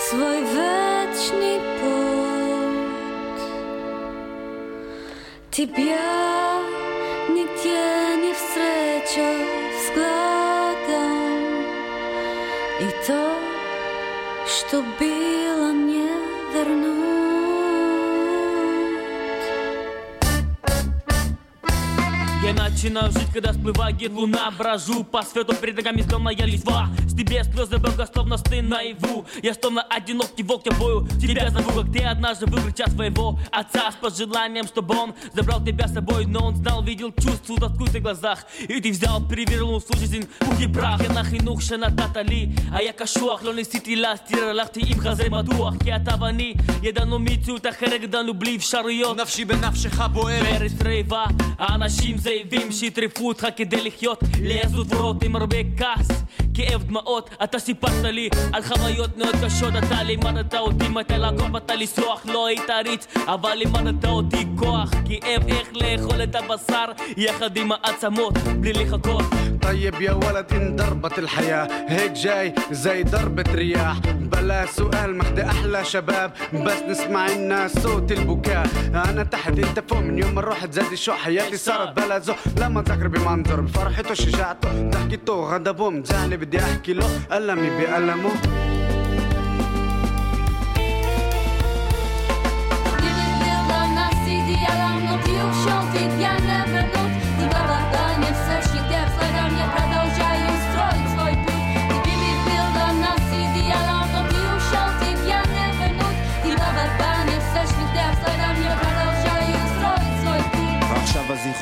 [0.00, 3.44] свой вечный путь.
[5.52, 6.58] Тебя
[7.28, 9.28] нигде не встречу
[9.78, 11.30] взглядом,
[12.80, 13.22] и то,
[14.48, 16.10] что было, не
[16.52, 16.91] вернуть.
[22.54, 25.04] Я Я начинаю жить, когда всплывает луна Брожу.
[25.04, 26.88] По свету, перед ногами зеленая листва
[27.22, 29.24] Тебе слезы благословности наяву.
[29.44, 31.82] Я словно одинокий волк, я бою тебя зову.
[31.82, 36.26] Как ты однажды выиграл час твоего отца С пожеланием, чтобы он забрал тебя с собой.
[36.26, 38.44] Но он знал, видел, чувствовал тоску в глазах.
[38.58, 41.00] И ты взял, перевернул свою жизнь пух и прах.
[41.00, 46.56] Я нахинух шанататали А я кашуах, лони ситила, стиралах Ты им хазай мадуах, я тавани
[46.82, 51.78] Я дану мицу, та херек дану в шарует Навши бе навшиха боэрет Перец рейва, а
[51.78, 56.08] нашим заявим Шитрифут, хакидели хьет Лезут в рот им рбекас
[56.53, 61.73] כאב דמעות אתה סיפרת לי על חוויות מאוד קשות אתה לימדת אותי מתי לעקוב מתי
[61.77, 66.85] לסלוח לא היית עריץ אבל לימדת אותי כוח כאב איך לאכול את הבשר
[67.17, 69.23] יחד עם העצמות בלי לחכות
[69.61, 75.85] طيب يا ولد ان ضربت الحياة هيك جاي زي ضربة رياح بلا سؤال مخدي احلى
[75.85, 80.97] شباب بس نسمع الناس صوت البكاء انا تحت انت فوق من يوم ما رحت زادي
[80.97, 86.92] شو حياتي صارت بلا ذوق لما تذكر بمنظر بفرحته شجاعته ضحكته غضبه مزعلي بدي أحكي
[86.92, 88.30] له ألمي بألمه.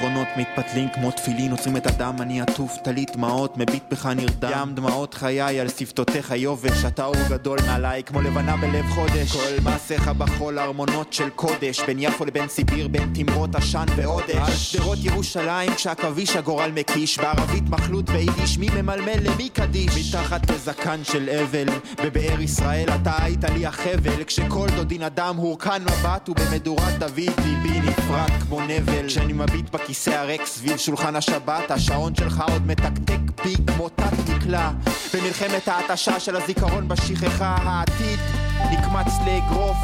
[0.00, 4.50] ועכשיו הזיכרונות מתפתלים כמו תפילין, עוצרים את הדם, אני עטוף טלית דמעות, מביט בך נרדם.
[4.52, 9.32] ים דמעות חיי על שפתותיך יובש, אתה אור גדול מעליי, כמו לבנה בלב חודש.
[9.32, 14.72] כל מעשיך בחול, ארמונות של קודש, בין יפו לבין סיביר, בין תמרות עשן ועודש.
[14.72, 20.14] שדרות ירושלים, כשעכביש הגורל מקיש, בערבית מחלוט ביידיש, מי ממלמל למי קדיש?
[20.14, 21.66] מתחת לזקן של אבל,
[22.04, 28.32] בבאר ישראל אתה היית לי החבל, כשכל דודי נדם הורכן מבט, ובמדורת דוד ליבי נפרט
[28.40, 29.06] כמו נבל.
[29.06, 34.70] כשאני מביט בכיסא הריק סביב שולחן השבת, השעון שלך עוד מתקתק בי כמו תת נקלע.
[35.14, 38.18] במלחמת ההתשה של הזיכרון בשכחה, העתיד
[38.70, 39.76] נקמץ לאגרוף.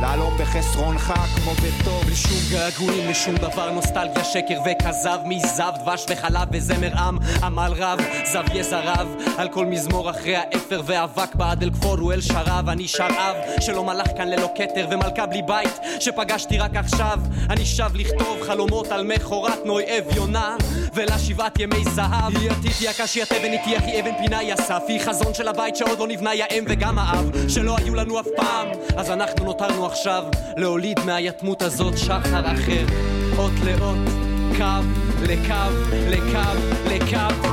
[0.00, 2.04] להלום בחסרונך כמו בטוב.
[2.04, 7.98] בלי שום געגועים לשום דבר, נוסטלגיה, שקר וכזב, מזב, דבש וחלב וזמר עם, עמל רב,
[8.32, 9.08] זב יזע רב,
[9.38, 13.84] על כל מזמור אחרי האפר ואבק בעד אל כפור הוא אל שרב, אני שרעב, שלא
[13.84, 17.18] מלך כאן ללא כתר ומלכה בלי בית, שפגשתי רק עכשיו,
[17.50, 20.56] אני שב לכתוב חלומות על מכורת נוי אביונה,
[20.94, 22.36] ולשבעת ימי זהב.
[22.36, 25.48] היא עתיד, היא הקש, היא התבן, איתי אחי אבן פינה, היא הסף, היא חזון של
[25.48, 29.44] הבית שעוד לא נבנה, היא האם וגם האב, שלא היו לנו אף פעם, אז אנחנו
[29.44, 30.24] נותרנו עכשיו
[30.56, 32.84] להוליד מהיתמות הזאת שחר אחר,
[33.38, 33.98] אות לאות,
[34.56, 34.64] קו
[35.22, 35.54] לקו,
[36.08, 37.50] לקו, לקו.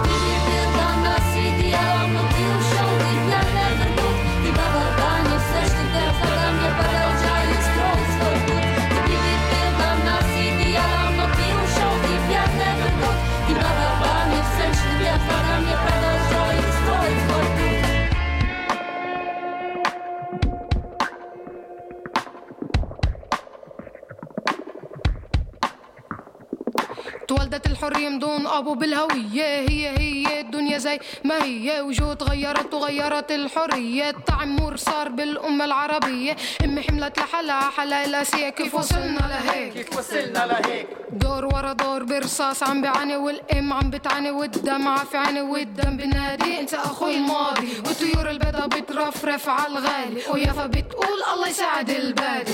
[27.27, 29.69] تولدت الحرية من دون أبو بالهوية.
[29.69, 31.81] هي هي الدنيا زي ما هي.
[31.81, 34.09] وجو تغيرت وغيرت الحرية.
[34.09, 36.35] التعمر صار بالأمة العربية.
[36.63, 39.73] أمي حملت لحالها حلا الآسية كيف وصلنا لهيك.
[39.73, 45.41] كيف وصلنا لهيك؟ دور ورا دور برصاص عم بعاني والإم عم بتعاني والدمعة في عيني
[45.41, 46.59] والدم بنادي.
[46.59, 47.67] أنت أخوي الماضي.
[47.85, 50.21] والطيور البيضا بترفرف على الغالي.
[50.33, 52.53] ويافا بتقول الله يساعد البادي.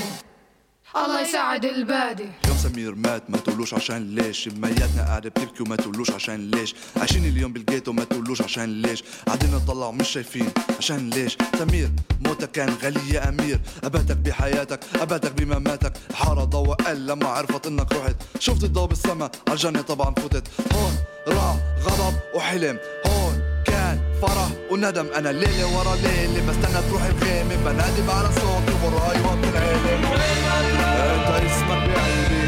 [0.95, 2.29] الله يساعد البادي.
[2.47, 4.47] يوم سمير مات ما تقولوش عشان ليش.
[4.47, 6.75] مياتنا قاعدة بتبكي وما تقولوش عشان ليش.
[6.97, 9.03] عايشين اليوم بالجيتو ما تقولوش عشان ليش.
[9.27, 11.37] قاعدين نطلع مش شايفين عشان ليش.
[11.59, 11.89] سمير
[12.21, 13.59] موتك كان غالي يا أمير.
[13.83, 15.93] أباتك بحياتك أباتك بمماتك.
[16.13, 18.15] حارة ضوء قال لما عرفت إنك رحت.
[18.39, 20.95] شفت الضوء بالسما عالجنة طبعا فتت هون
[21.27, 22.79] راح غضب وحلم.
[23.07, 25.07] هون كان فرح وندم.
[25.15, 32.43] أنا ليلة ورا ليلة بستنى تروح بخيمة بنادي على صوتي وراي العلم أنت اسمك بقلبي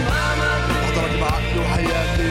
[0.70, 2.25] بحضرك بعقلي وحياتي.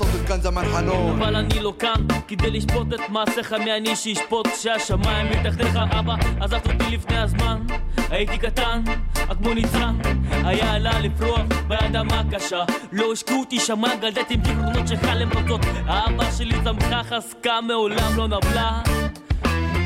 [0.00, 3.96] לעשות את כאן זמן חנון אבל אני לא כאן כדי לשפוט את מעשיך מי אני
[3.96, 4.46] שישפוט?
[4.46, 7.66] כשהשמיים מתחתיך אבא עזבת אותי לפני הזמן.
[8.10, 8.82] הייתי קטן,
[9.14, 9.96] כמו ניצן
[10.30, 12.64] היה עלה לפרוח באדמה קשה.
[12.92, 18.26] לא השקעו אותי שמה גדלתי עם זיכרונות שלך למחצות האבא שלי צמחה חזקה מעולם לא
[18.26, 18.82] נבלה.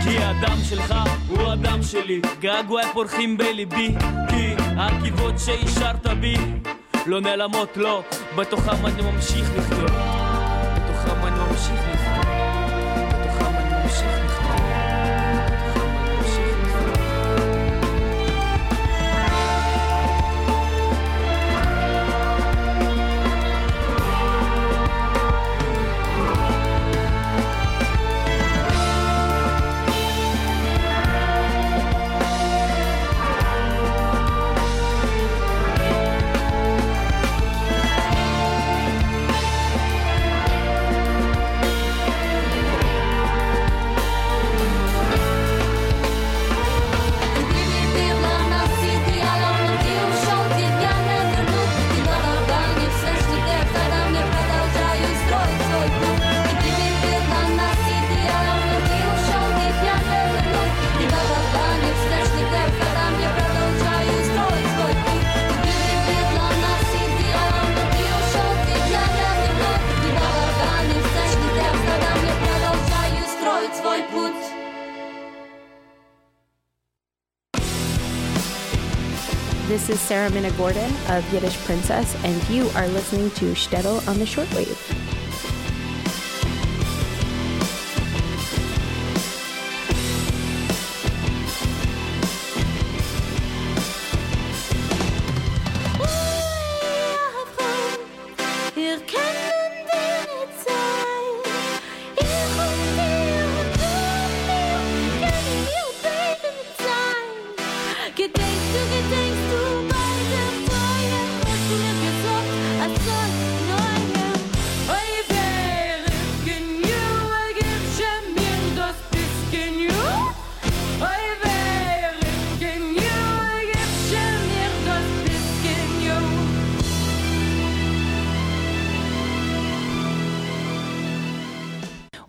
[0.05, 0.95] כי הדם שלך
[1.29, 2.21] הוא הדם שלי.
[2.41, 3.95] געגועי פורחים בליבי
[4.29, 6.35] כי הכיבוד שהשארת בי.
[7.07, 8.03] לא נעלמות, לא.
[8.37, 10.12] בתוכם אני ממשיך לחיות
[80.13, 84.92] Sarah Mina Gordon of Yiddish Princess, and you are listening to Shtetl on the Shortwave.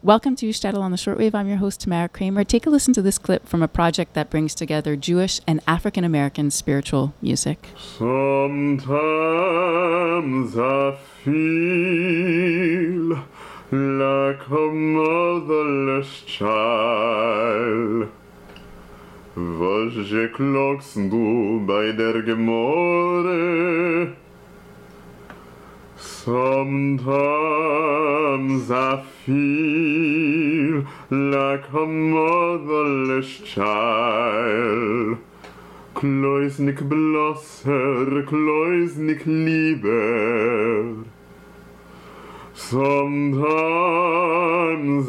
[0.03, 1.33] Welcome to Shtetl on the Shortwave.
[1.33, 2.43] I'm your host, Tamara Kramer.
[2.43, 6.03] Take a listen to this clip from a project that brings together Jewish and African
[6.03, 7.69] American spiritual music.
[7.77, 8.97] Sometimes
[10.57, 13.15] I feel
[13.71, 18.09] like a motherless child.
[19.37, 24.17] Was je klokst du bei der Gemorre?
[26.26, 27.51] Sometimes
[28.71, 35.17] I feel like a motherless child.
[35.93, 41.03] Kloisnik blosser, kloisnik lieber.
[42.53, 43.89] Sometimes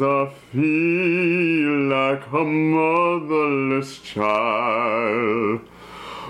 [0.01, 5.61] I feel like a motherless child.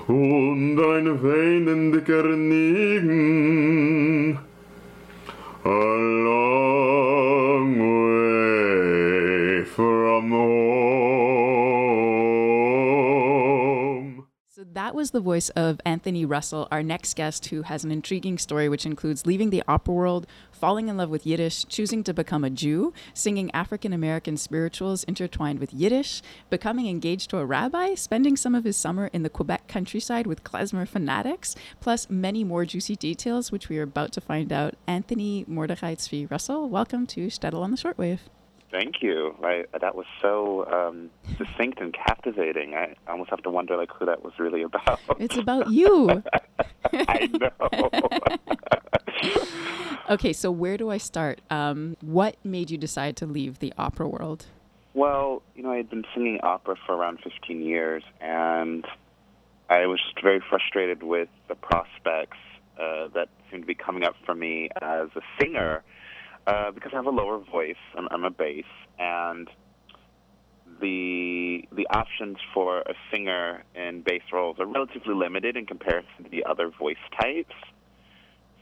[0.07, 3.65] Und ein weinendiger Nigen.
[15.05, 18.87] Was the voice of Anthony Russell, our next guest, who has an intriguing story which
[18.87, 22.91] includes leaving the opera world, falling in love with Yiddish, choosing to become a Jew,
[23.13, 28.63] singing African American spirituals intertwined with Yiddish, becoming engaged to a rabbi, spending some of
[28.63, 33.69] his summer in the Quebec countryside with klezmer fanatics, plus many more juicy details, which
[33.69, 34.73] we are about to find out.
[34.87, 38.21] Anthony Mordechai Tzvi Russell, welcome to Shtetl on the Shortwave.
[38.75, 39.33] Thank you.
[39.41, 42.73] I, that was so um, succinct and captivating.
[42.73, 44.99] I almost have to wonder like who that was really about.
[45.17, 46.21] It's about you.
[46.93, 47.89] I know.
[50.07, 51.41] Okay, so where do I start?
[51.49, 54.45] Um, what made you decide to leave the opera world?
[54.93, 58.85] Well, you know, I had been singing opera for around 15 years, and
[59.67, 62.37] I was just very frustrated with the prospects
[62.79, 65.83] uh, that seemed to be coming up for me as a singer
[66.47, 67.75] uh, because I have a lower voice.
[67.97, 68.65] I'm, I'm a bass,
[68.99, 69.49] and
[70.81, 76.29] the the options for a singer in bass roles are relatively limited in comparison to
[76.29, 77.55] the other voice types.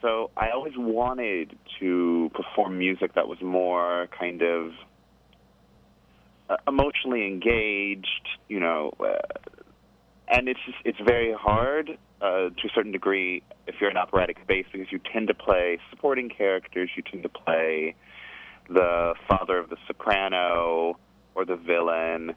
[0.02, 4.72] So I always wanted to perform music that was more kind of
[6.50, 9.14] uh, emotionally engaged, you know, uh,
[10.28, 14.48] and it's just, it's very hard uh, to a certain degree if you're an operatic
[14.48, 17.96] bass because you tend to play supporting characters, you tend to play
[18.70, 20.98] the father of the soprano
[21.36, 22.34] or the villain,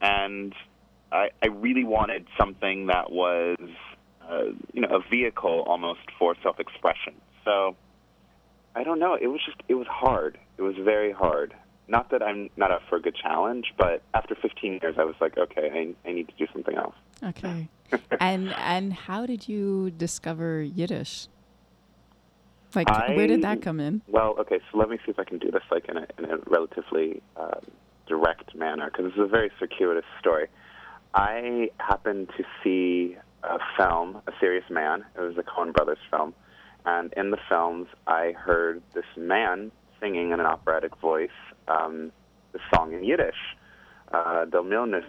[0.00, 0.52] and
[1.12, 3.58] I, I really wanted something that was,
[4.28, 7.14] uh, you know, a vehicle almost for self-expression.
[7.44, 7.76] So
[8.74, 9.14] I don't know.
[9.14, 10.38] It was just it was hard.
[10.56, 11.54] It was very hard.
[11.88, 15.14] Not that I'm not up for a good challenge, but after 15 years, I was
[15.20, 16.94] like, okay, I, I need to do something else.
[17.24, 17.68] Okay.
[18.20, 21.28] and and how did you discover Yiddish?
[22.74, 24.02] Like, where did that come in?
[24.08, 26.26] Well, okay, so let me see if I can do this like in a, in
[26.26, 27.62] a relatively um,
[28.06, 30.48] direct manner because this is a very circuitous story.
[31.14, 35.04] I happened to see a film, A Serious Man.
[35.16, 36.34] It was a Coen Brothers film,
[36.84, 41.30] and in the films, I heard this man singing in an operatic voice
[41.68, 42.12] ähm,
[42.72, 43.56] Song in Jiddisch,
[44.12, 45.04] äh, der Milnes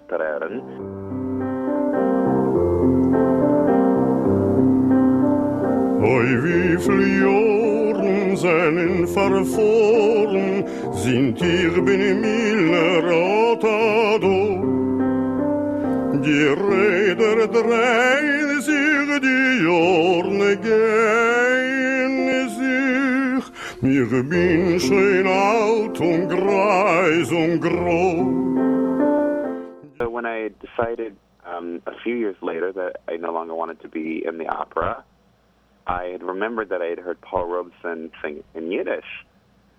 [6.02, 7.20] Oi, wie viele
[8.40, 13.04] seinen verfahren, sind hier bin ich Milner
[13.52, 14.38] Atado.
[16.26, 21.29] Die Räder drehen sich die Jorn gehen,
[23.82, 28.28] Mir bin schön alt und greis und groß.
[29.98, 31.16] So when I decided
[31.46, 35.06] um, a few years later that I no longer wanted to be in the opera,
[35.88, 39.26] I had remembered that I had heard Paul Robeson sing in Yiddish,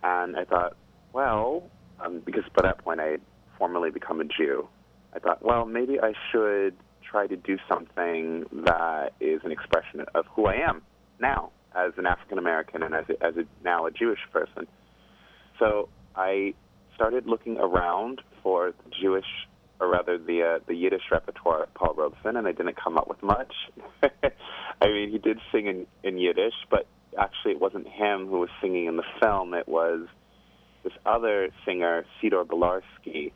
[0.03, 0.77] and I thought,
[1.13, 1.65] well,
[2.03, 3.21] um, because by that point I had
[3.59, 4.67] formally become a Jew,
[5.15, 10.25] I thought, well, maybe I should try to do something that is an expression of
[10.35, 10.81] who I am
[11.21, 14.67] now as an African American and as a, as a, now a Jewish person.
[15.59, 16.55] So I
[16.95, 19.27] started looking around for the Jewish,
[19.79, 23.09] or rather the uh, the Yiddish repertoire of Paul Robeson, and I didn't come up
[23.09, 23.53] with much.
[24.03, 26.87] I mean, he did sing in, in Yiddish, but
[27.19, 29.55] actually it wasn't him who was singing in the film.
[29.55, 30.07] It was
[30.83, 33.33] this other singer, Sidor Belarski.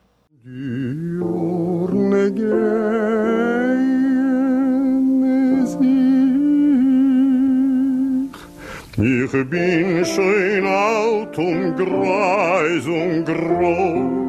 [8.96, 14.24] Ich bin schön alt und greis und groß.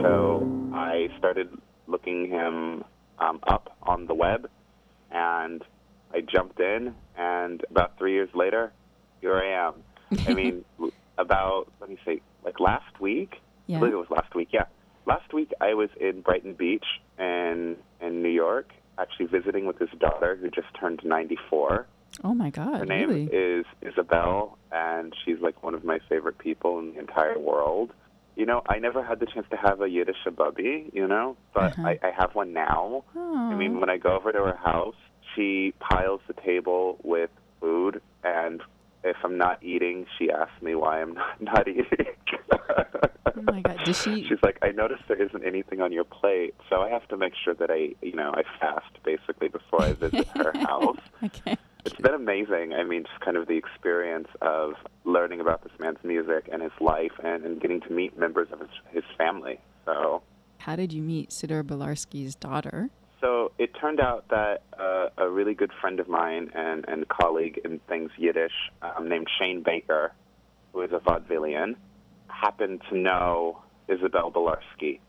[0.00, 1.50] So I started
[1.86, 2.82] looking him
[3.18, 4.48] um, up on the web,
[5.10, 5.62] and
[6.14, 8.72] I jumped in, and about three years later,
[9.20, 9.74] here I am.
[10.26, 10.64] I mean,
[11.18, 13.42] about let me say, like last week.
[13.66, 13.76] Yeah.
[13.76, 14.48] I believe it was last week.
[14.50, 14.64] Yeah,
[15.06, 16.84] last week I was in Brighton Beach
[17.18, 21.86] in in New York, actually visiting with his daughter who just turned 94.
[22.24, 22.78] Oh my God!
[22.80, 23.24] Her name really?
[23.24, 27.92] is Isabel, and she's like one of my favorite people in the entire world.
[28.36, 31.72] You know, I never had the chance to have a Yiddish ababi, you know, but
[31.78, 31.88] Uh-huh.
[31.88, 33.04] I, I have one now.
[33.16, 34.94] I mean, when I go over to her house,
[35.34, 37.30] she piles the table with
[37.60, 38.62] food, and
[39.04, 42.06] if I'm not eating, she asks me why I'm not, not eating.
[42.52, 43.78] oh my God!
[43.84, 44.24] Does she?
[44.28, 47.32] She's like, I noticed there isn't anything on your plate, so I have to make
[47.42, 50.98] sure that I, you know, I fast basically before I visit her house.
[51.22, 51.56] Okay.
[51.86, 52.74] It's been amazing.
[52.74, 54.74] I mean, just kind of the experience of
[55.04, 58.60] learning about this man's music and his life and, and getting to meet members of
[58.60, 59.58] his, his family.
[59.86, 60.20] So,
[60.58, 62.90] How did you meet Sidor Belarski's daughter?
[63.20, 67.60] So it turned out that uh, a really good friend of mine and, and colleague
[67.64, 68.52] in things Yiddish
[68.82, 70.12] um, named Shane Baker,
[70.72, 71.76] who is a vaudevillian,
[72.28, 75.00] happened to know Isabel Belarski.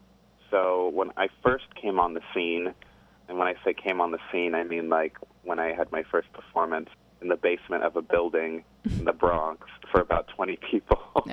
[0.49, 2.74] So when I first came on the scene,
[3.30, 6.03] and when I say came on the scene, I mean like when I had my
[6.12, 6.89] first performance
[7.22, 10.99] in the basement of a building in the Bronx for about 20 people.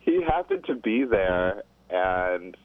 [0.00, 2.56] he happened to be there, and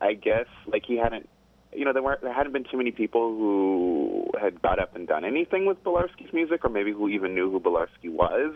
[0.00, 1.28] I guess like he hadn't,
[1.72, 5.06] you know, there weren't there hadn't been too many people who had got up and
[5.06, 8.54] done anything with Belarski's music, or maybe who even knew who Belarski was.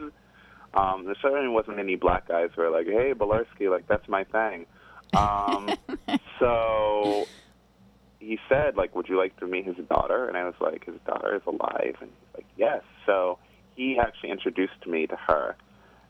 [0.75, 4.25] Um, there certainly wasn't any black guys who were like, "Hey, Belarski, like that's my
[4.25, 4.67] thing."
[5.15, 5.71] Um,
[6.39, 7.27] so
[8.23, 10.29] he said, like, would you like to meet his daughter?
[10.29, 12.83] And I was like, his daughter is alive, and he's like, yes.
[13.05, 13.39] So
[13.77, 15.57] he actually introduced me to her,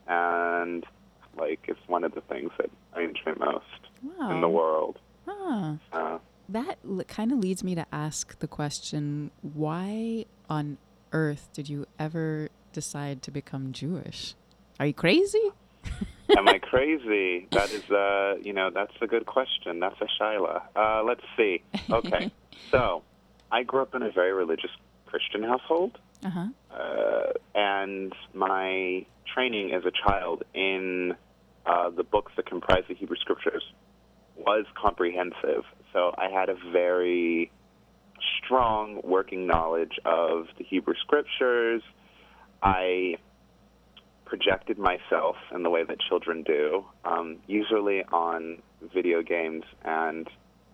[0.07, 0.85] and
[1.37, 4.99] like, it's one of the things that I enjoy most in the world.
[5.27, 5.75] Huh.
[5.93, 6.19] Uh,
[6.49, 10.79] That l- kind of leads me to ask the question why on
[11.13, 14.35] earth did you ever decide to become Jewish?
[14.81, 15.51] Are you crazy?
[16.37, 17.47] Am I crazy?
[17.51, 19.81] That is, uh, you know, that's a good question.
[19.81, 20.63] That's a Shyla.
[20.75, 21.63] Uh, let's see.
[21.91, 22.31] Okay.
[22.71, 23.03] so,
[23.51, 24.71] I grew up in a very religious
[25.07, 25.99] Christian household.
[26.25, 26.47] Uh huh.
[26.73, 31.15] uh, and my training as a child in
[31.67, 33.65] uh, the books that comprise the Hebrew Scriptures
[34.37, 35.65] was comprehensive.
[35.93, 37.51] So I had a very
[38.45, 41.83] strong working knowledge of the Hebrew Scriptures.
[42.63, 43.17] I
[44.25, 48.63] projected myself in the way that children do, um, usually on
[48.95, 50.27] video games and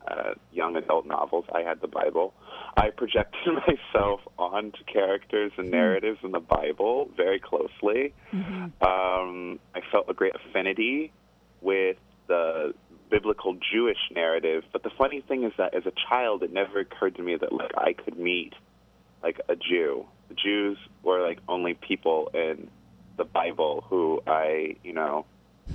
[0.07, 1.45] uh, young adult novels.
[1.53, 2.35] I had the Bible.
[2.77, 8.15] I projected myself onto characters and narratives in the Bible very closely.
[8.81, 11.13] Um, I felt a great affinity
[11.61, 11.97] with
[12.29, 12.75] the
[13.11, 14.65] biblical Jewish narrative.
[14.73, 17.53] But the funny thing is that as a child, it never occurred to me that
[17.53, 18.55] like I could meet
[19.23, 20.07] like a Jew.
[20.29, 22.69] The Jews were like only people in
[23.17, 25.27] the Bible who I, you know,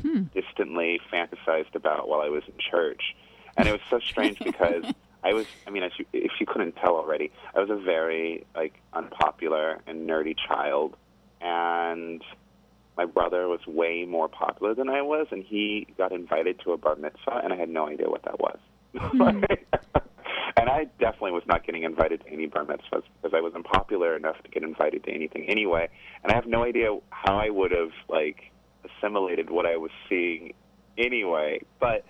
[0.01, 0.23] hmm.
[0.33, 3.15] distantly fantasized about while I was in church.
[3.55, 4.85] And it was so strange because
[5.23, 8.45] I was, I mean, as you, if you couldn't tell already, I was a very,
[8.55, 10.95] like, unpopular and nerdy child.
[11.41, 12.23] And
[12.97, 16.77] my brother was way more popular than I was, and he got invited to a
[16.77, 18.57] bar mitzvah, and I had no idea what that was.
[20.57, 24.15] and I definitely was not getting invited to any bar mitzvahs because I wasn't popular
[24.15, 25.89] enough to get invited to anything anyway.
[26.23, 28.51] And I have no idea how I would have, like,
[28.85, 30.53] assimilated what I was seeing
[30.97, 31.61] anyway.
[31.79, 32.05] But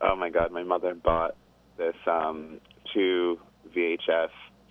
[0.00, 1.36] oh my god, my mother bought
[1.76, 2.60] this um,
[2.92, 3.38] two
[3.74, 4.30] VHS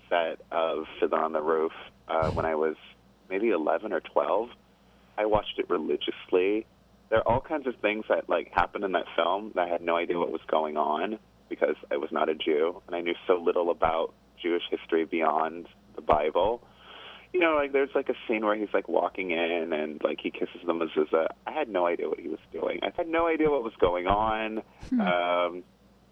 [0.10, 1.72] set of Fiddler on the Roof
[2.08, 2.76] uh, when I was
[3.30, 4.50] maybe 11 or 12.
[5.18, 6.66] I watched it religiously.
[7.10, 9.82] There are all kinds of things that like happened in that film that I had
[9.82, 13.14] no idea what was going on because I was not a Jew and I knew
[13.28, 16.62] so little about Jewish history beyond the Bible.
[17.34, 20.32] you know, like there's like a scene where he's like walking in and like he
[20.32, 21.28] kisses the mezuzah.
[21.46, 22.80] I had no idea what he was doing.
[22.84, 24.62] I had no idea what was going on.
[24.90, 25.02] Hmm.
[25.02, 25.64] Um,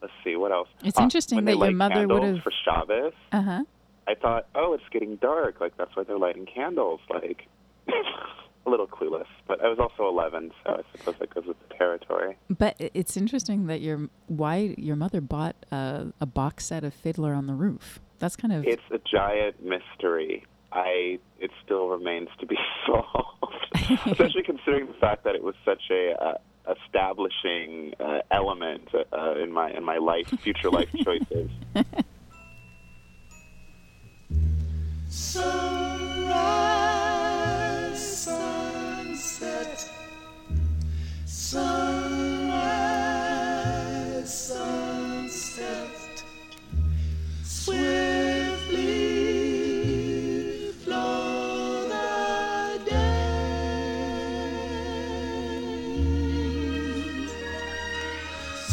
[0.02, 0.68] let's see what else.
[0.84, 3.14] It's Uh, interesting that your mother candles would've- for Shabbos.
[3.32, 3.64] Uh huh.
[4.08, 5.60] I thought, oh, it's getting dark.
[5.62, 7.00] Like that's why they're lighting candles.
[7.10, 7.48] Like
[8.66, 11.76] a little clueless, but I was also 11, so I suppose that goes with the
[11.76, 12.38] territory.
[12.50, 17.34] But it's interesting that your why your mother bought a, a box set of Fiddler
[17.34, 18.00] on the Roof.
[18.20, 20.46] That's kind of It's a giant mystery.
[20.72, 25.82] I it still remains to be solved, especially considering the fact that it was such
[25.90, 26.34] a uh,
[26.72, 31.50] establishing uh, element uh, in my in my life, future life choices.
[35.10, 36.71] Sunrise,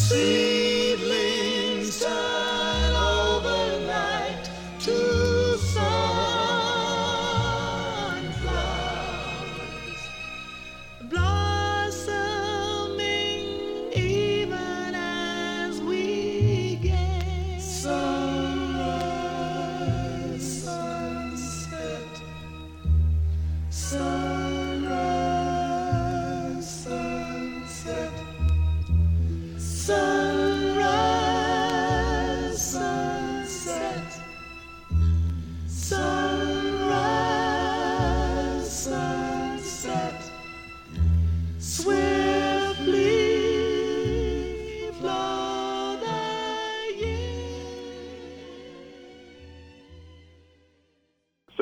[0.09, 0.48] Seedlings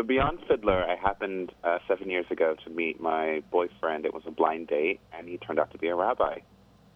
[0.07, 4.05] beyond Fiddler, I happened uh, seven years ago to meet my boyfriend.
[4.07, 6.39] It was a blind date, and he turned out to be a rabbi.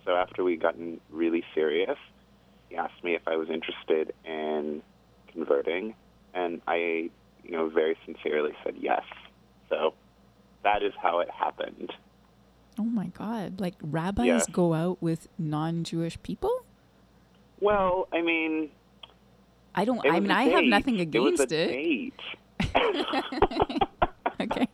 [0.05, 1.99] So after we gotten really serious,
[2.69, 4.83] he asked me if I was interested in
[5.33, 5.95] converting,
[6.35, 7.11] and I,
[7.45, 9.03] you know, very sincerely said yes.
[9.69, 9.95] So
[10.65, 11.93] that is how it happened.
[12.79, 13.61] oh my god!
[13.61, 14.41] Like rabbis Yeah.
[14.53, 16.65] go out with non-Jewish people.
[17.61, 18.71] Well, I mean,
[19.75, 20.01] I don't.
[20.07, 21.73] I mean, I have nothing It was against a
[22.09, 22.15] it.
[24.41, 24.67] okay.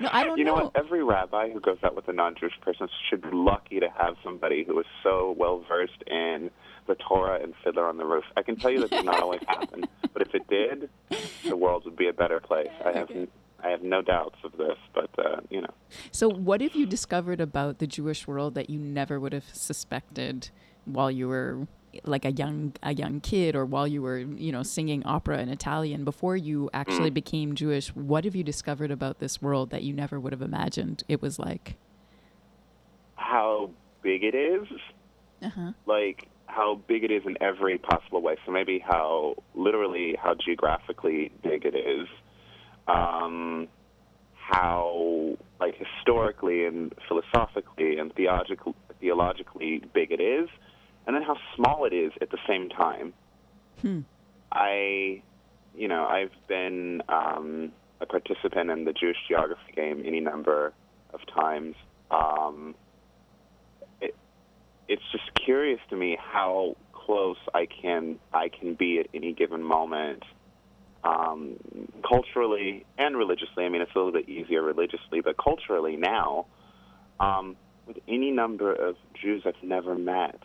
[0.00, 0.64] No, I don't you know, know.
[0.64, 0.76] what?
[0.76, 4.64] Every rabbi who goes out with a non-Jewish person should be lucky to have somebody
[4.64, 6.50] who is so well versed in
[6.86, 8.24] the Torah and Fiddler on the Roof.
[8.36, 10.88] I can tell you that does not always happen, but if it did,
[11.44, 12.70] the world would be a better place.
[12.84, 13.28] I have, n-
[13.62, 15.74] I have no doubts of this, but uh, you know.
[16.12, 20.50] So, what have you discovered about the Jewish world that you never would have suspected
[20.84, 21.66] while you were
[22.04, 25.48] like a young a young kid, or while you were you know singing opera in
[25.48, 27.14] Italian before you actually Mm.
[27.14, 27.88] became Jewish?
[27.94, 31.38] What have you discovered about this world that you never would have imagined it was
[31.38, 31.76] like?
[33.16, 33.70] how
[34.02, 34.68] big it is,
[35.42, 35.72] Uh-huh.
[35.86, 38.36] like how big it is in every possible way.
[38.46, 42.06] So maybe how literally how geographically big it is,
[42.86, 43.66] um,
[44.34, 50.48] how like historically and philosophically and theological, theologically big it is,
[51.06, 53.12] and then how small it is at the same time.
[53.80, 54.00] Hmm.
[54.50, 55.22] I,
[55.74, 60.72] you know, I've been um, a participant in the Jewish geography game any number
[61.12, 61.76] of times.
[62.10, 62.74] Um,
[64.00, 64.14] it,
[64.88, 69.62] it's just curious to me how close I can I can be at any given
[69.62, 70.24] moment,
[71.04, 71.56] um,
[72.08, 73.64] culturally and religiously.
[73.64, 76.46] I mean, it's a little bit easier religiously, but culturally now,
[77.20, 80.40] um, with any number of Jews I've never met.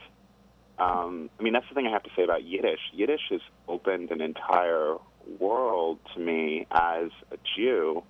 [0.81, 2.79] Um, I mean, that's the thing I have to say about Yiddish.
[2.91, 4.95] Yiddish has opened an entire
[5.39, 8.01] world to me as a Jew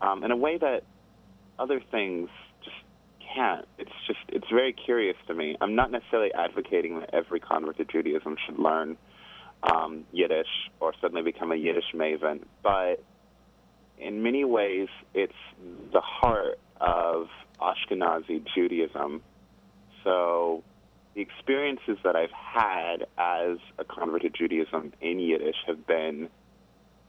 [0.00, 0.84] um, in a way that
[1.58, 2.28] other things
[2.62, 2.76] just
[3.34, 3.66] can't.
[3.76, 5.56] It's just, it's very curious to me.
[5.60, 8.96] I'm not necessarily advocating that every convert to Judaism should learn
[9.64, 13.02] um, Yiddish or suddenly become a Yiddish maven, but
[13.98, 15.32] in many ways, it's
[15.92, 17.26] the heart of
[17.60, 19.22] Ashkenazi Judaism.
[20.04, 20.62] So
[21.20, 26.28] the experiences that I've had as a convert to Judaism in Yiddish have been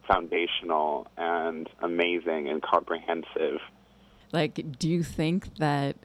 [0.08, 3.60] foundational and amazing and comprehensive.
[4.34, 5.96] Like, do you think that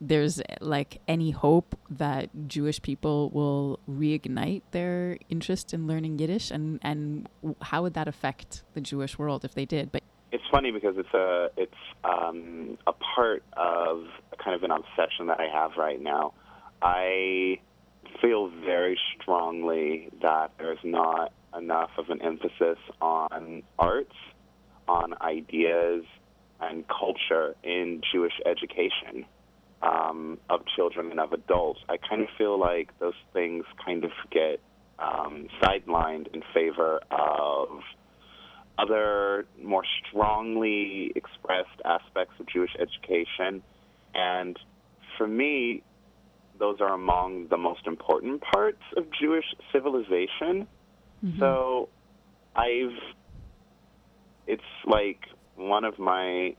[0.00, 6.78] there's like any hope that Jewish people will reignite their interest in learning Yiddish, and
[6.82, 7.28] and
[7.60, 9.92] how would that affect the Jewish world if they did?
[9.92, 14.04] But It's funny because it's a it's um, a part of
[14.42, 16.32] kind of an obsession that I have right now.
[16.82, 17.60] I
[18.20, 24.14] feel very strongly that there's not enough of an emphasis on arts
[24.88, 26.04] on ideas
[26.60, 29.24] and culture in Jewish education
[29.82, 31.80] um, of children and of adults.
[31.88, 34.60] I kind of feel like those things kind of get
[34.98, 37.80] um, sidelined in favor of
[38.78, 43.62] other more strongly expressed aspects of Jewish education.
[44.14, 44.58] And
[45.18, 45.82] for me,
[46.62, 50.68] those are among the most important parts of Jewish civilization.
[51.40, 51.88] So
[52.54, 52.98] I've,
[54.46, 55.20] it's like
[55.56, 56.54] one of my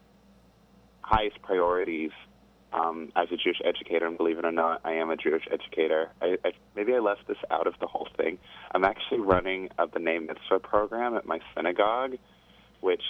[1.01, 2.11] highest priorities
[2.73, 6.09] um, as a Jewish educator, and believe it or not, I am a Jewish educator.
[6.21, 8.37] I, I, maybe I left this out of the whole thing.
[8.73, 12.15] I'm actually running a B'nai Mitzvah program at my synagogue,
[12.81, 13.03] which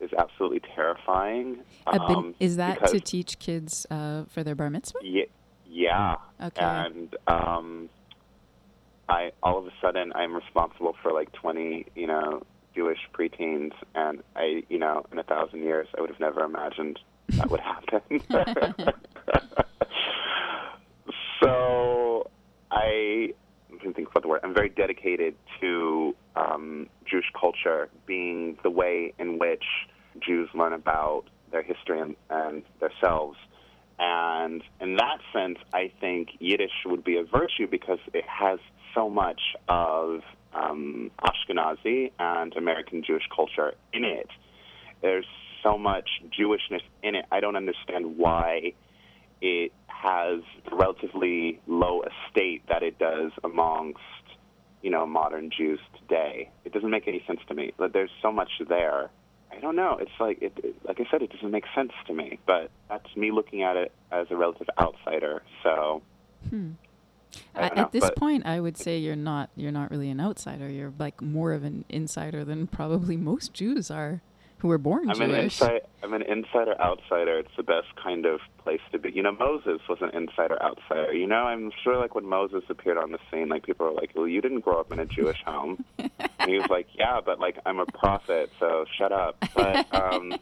[0.00, 1.58] is absolutely terrifying.
[1.86, 4.98] Um, is that to teach kids uh, for their bar mitzvah?
[5.02, 5.28] Ye-
[5.66, 6.16] yeah.
[6.40, 6.62] Okay.
[6.62, 7.88] And um,
[9.08, 12.42] I all of a sudden I'm responsible for like 20, you know,
[12.74, 16.98] Jewish preteens, and I, you know, in a thousand years I would have never imagined
[17.28, 18.02] that would happen.
[21.42, 22.30] so
[22.70, 23.32] I,
[23.70, 24.40] I'm trying to think about the word.
[24.42, 29.64] I'm very dedicated to um, Jewish culture being the way in which
[30.20, 33.38] Jews learn about their history and, and themselves.
[33.98, 38.58] And in that sense, I think Yiddish would be a virtue because it has
[38.94, 40.20] so much of
[40.52, 44.28] um, Ashkenazi and American Jewish culture in it.
[45.02, 45.26] There's
[45.62, 47.24] so much Jewishness in it.
[47.30, 48.74] I don't understand why
[49.40, 50.40] it has
[50.70, 54.00] relatively low estate that it does amongst,
[54.82, 56.50] you know, modern Jews today.
[56.64, 57.72] It doesn't make any sense to me.
[57.76, 59.10] But there's so much there.
[59.56, 59.96] I don't know.
[60.00, 62.38] It's like it, it like I said, it doesn't make sense to me.
[62.46, 65.42] But that's me looking at it as a relative outsider.
[65.62, 66.02] So
[66.48, 66.72] Hmm.
[67.54, 70.68] I At, know, this point, I would say you're not you're not really an outsider.
[70.68, 74.20] You're like more of an insider than probably most Jews are,
[74.58, 75.60] who were born I'm an Jewish.
[75.60, 75.80] inside.
[76.02, 77.38] I'm an insider outsider.
[77.38, 79.10] It's the best kind of place to be.
[79.10, 81.12] You know, Moses was an insider outsider.
[81.12, 84.10] You know, I'm sure like when Moses appeared on the scene, like people were like,
[84.14, 85.84] "Well, you didn't grow up in a Jewish home,"
[86.44, 90.32] and he was like, "Yeah, but like I'm a prophet, so shut up." But um,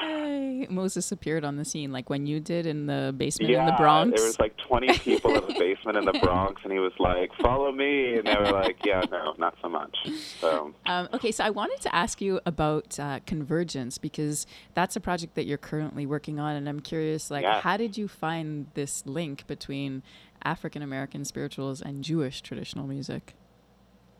[0.00, 3.66] Hey, Moses appeared on the scene like when you did in the basement yeah, in
[3.66, 4.16] the Bronx.
[4.18, 7.30] there was like 20 people in the basement in the Bronx, and he was like,
[7.40, 9.96] "Follow me," and they were like, "Yeah, no, not so much."
[10.40, 10.74] So.
[10.86, 15.34] Um, okay, so I wanted to ask you about uh, Convergence because that's a project
[15.36, 17.60] that you're currently working on, and I'm curious, like, Yeah.
[17.60, 20.02] how did you find this link between
[20.44, 23.34] African American spirituals and Jewish traditional music?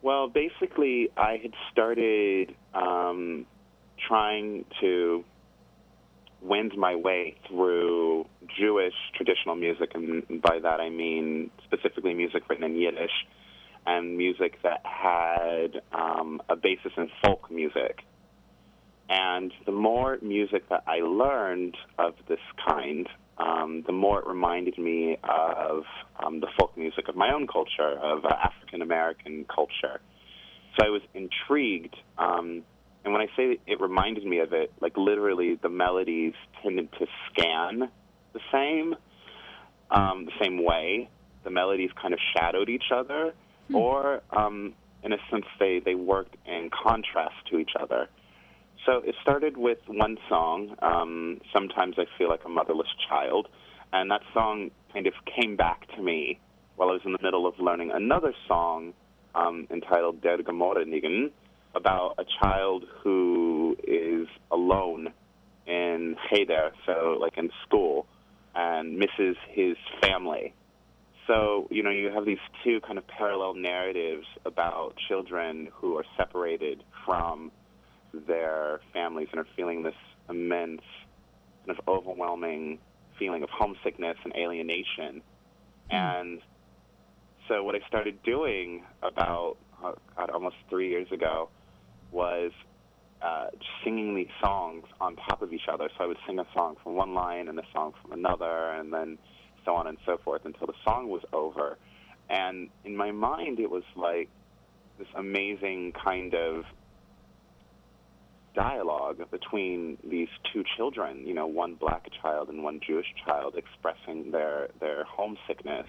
[0.03, 3.47] Well, basically, I had started um,
[4.09, 5.25] trying to
[6.43, 8.27] wend my way through
[8.59, 13.27] Jewish traditional music, and by that I mean specifically music written in Yiddish
[13.87, 18.01] and music that had um, a basis in folk music.
[19.09, 23.09] And the more music that I learned of this kind,
[23.41, 25.85] um, the more it reminded me of
[26.23, 30.01] um, the folk music of my own culture, of uh, African American culture.
[30.79, 31.97] So I was intrigued.
[32.19, 32.63] Um,
[33.05, 37.07] and when I say it reminded me of it, like literally the melodies tended to
[37.31, 37.91] scan
[38.35, 38.95] the same,
[39.91, 41.09] um, the same way.
[41.43, 43.33] The melodies kind of shadowed each other,
[43.73, 48.09] or um, in a sense, they, they worked in contrast to each other.
[48.91, 53.47] So it started with one song, um, Sometimes I Feel Like a Motherless Child,
[53.93, 56.41] and that song kind of came back to me
[56.75, 58.93] while I was in the middle of learning another song
[59.37, 61.31] um, entitled Der Gemorrenigen
[61.77, 65.13] about a child who is alone
[65.69, 68.07] in Cheder, so like in school,
[68.57, 70.53] and misses his family.
[71.29, 76.05] So, you know, you have these two kind of parallel narratives about children who are
[76.17, 77.53] separated from
[78.13, 79.95] their families and are feeling this
[80.29, 80.83] immense,
[81.67, 82.79] kind of overwhelming
[83.19, 85.23] feeling of homesickness and alienation.
[85.91, 86.41] And
[87.49, 91.49] so, what I started doing about uh, God, almost three years ago
[92.13, 92.53] was
[93.23, 93.49] uh,
[93.85, 95.89] singing these songs on top of each other.
[95.97, 98.93] So I would sing a song from one line and a song from another, and
[98.93, 99.19] then
[99.65, 101.77] so on and so forth until the song was over.
[102.29, 104.29] And in my mind, it was like
[104.99, 106.65] this amazing kind of
[108.55, 114.31] dialogue between these two children, you know, one black child and one Jewish child expressing
[114.31, 115.87] their, their homesickness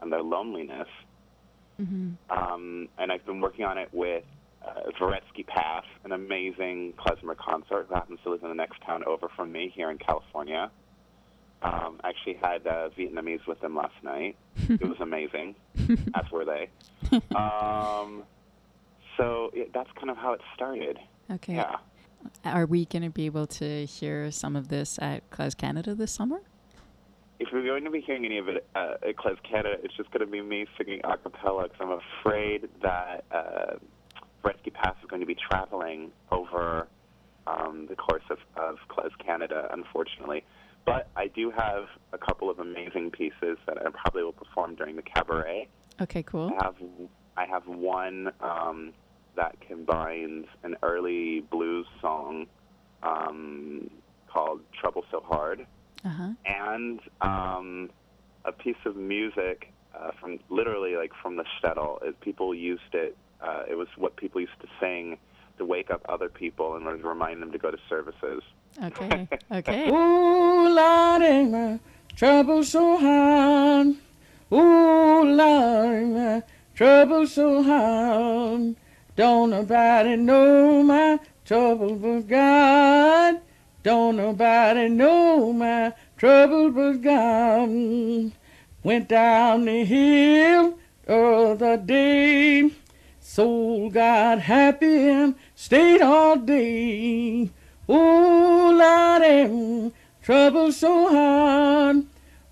[0.00, 0.88] and their loneliness.
[1.80, 2.12] Mm-hmm.
[2.30, 4.24] Um, and I've been working on it with
[4.66, 9.04] uh, Veretski Pass, an amazing klezmer concert who happens to live in the next town
[9.04, 10.70] over from me here in California.
[11.62, 14.36] Um, I actually had uh, Vietnamese with them last night.
[14.68, 15.54] it was amazing,
[16.14, 16.68] as were they.
[17.36, 18.24] Um,
[19.16, 20.98] so yeah, that's kind of how it started.
[21.30, 21.54] Okay.
[21.54, 21.76] Yeah.
[22.44, 26.40] Are we going to be able to hear some of this at KlezKanada this summer?
[27.38, 30.10] If we're going to be hearing any of it uh, at Class Canada, it's just
[30.10, 33.76] going to be me singing a cappella because I'm afraid that uh,
[34.42, 36.88] Veretski Pass is going to be traveling over
[37.46, 40.44] um, the course of, of Class Canada, unfortunately.
[40.86, 44.96] But I do have a couple of amazing pieces that I probably will perform during
[44.96, 45.68] the cabaret.
[46.00, 46.52] Okay, cool.
[46.58, 46.76] I have
[47.36, 48.92] I have one um,
[49.36, 52.46] that combines an early blues song
[53.02, 53.90] um,
[54.32, 55.66] called "Trouble So Hard"
[56.04, 56.30] Uh-huh.
[56.44, 57.90] and um,
[58.44, 62.02] a piece of music uh, from literally like from the shtetl.
[62.02, 63.16] It, people used it.
[63.40, 65.18] Uh, it was what people used to sing
[65.58, 68.42] to wake up other people to remind them to go to services.
[68.82, 69.28] Okay.
[69.52, 69.88] Okay.
[69.90, 71.78] Ooh, Lord, ain't my
[72.14, 73.86] trouble so hard.
[74.52, 76.42] Ooh, Lord, ain't my
[76.74, 78.76] trouble so hard.
[79.16, 83.40] Don't nobody know my trouble but God.
[83.82, 88.32] Don't nobody know my trouble but God.
[88.82, 92.70] Went down the hill the other day.
[93.18, 97.50] Soul got happy and stayed all day.
[97.88, 102.04] Oh, Lord, trouble so hard.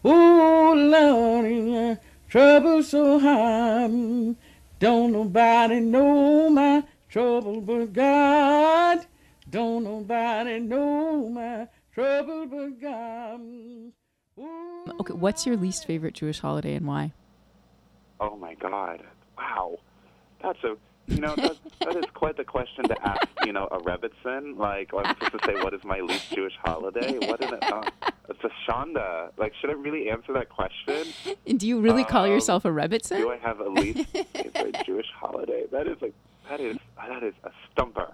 [0.02, 4.36] Oh, Lord, trouble so hard.
[4.84, 9.06] Don't nobody know my trouble but God.
[9.48, 13.40] Don't nobody know my trouble but God.
[15.00, 17.12] Okay, what's your least favorite Jewish holiday and why?
[18.20, 19.02] Oh my God!
[19.38, 19.78] Wow,
[20.42, 20.76] that's a
[21.06, 23.26] you know that, that is quite the question to ask.
[23.44, 24.56] You know, a Rebbitzin.
[24.58, 27.18] Like, I'm supposed to say, what is my least Jewish holiday?
[27.26, 27.62] What is it?
[27.62, 27.82] Uh,
[28.28, 29.30] it's a Shonda.
[29.36, 31.12] Like, should I really answer that question?
[31.46, 33.18] And do you really call Um, yourself a Rebbitzin?
[33.18, 35.64] Do I have a least favorite Jewish holiday?
[35.70, 36.14] That is like
[36.48, 38.12] that is that is a stumper.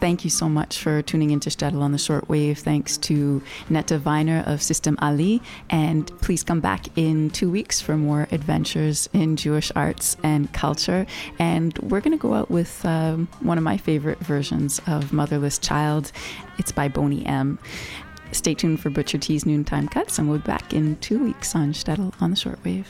[0.00, 2.58] Thank you so much for tuning into Shtetl on the shortwave.
[2.58, 5.42] Thanks to Netta Weiner of System Ali.
[5.70, 11.04] And please come back in two weeks for more adventures in Jewish arts and culture.
[11.40, 15.58] And we're going to go out with um, one of my favorite versions of Motherless
[15.58, 16.12] Child.
[16.58, 17.58] It's by Boney M.
[18.30, 21.72] Stay tuned for Butcher T's Noontime Cuts, and we'll be back in two weeks on
[21.72, 22.86] Shtetl on the shortwave.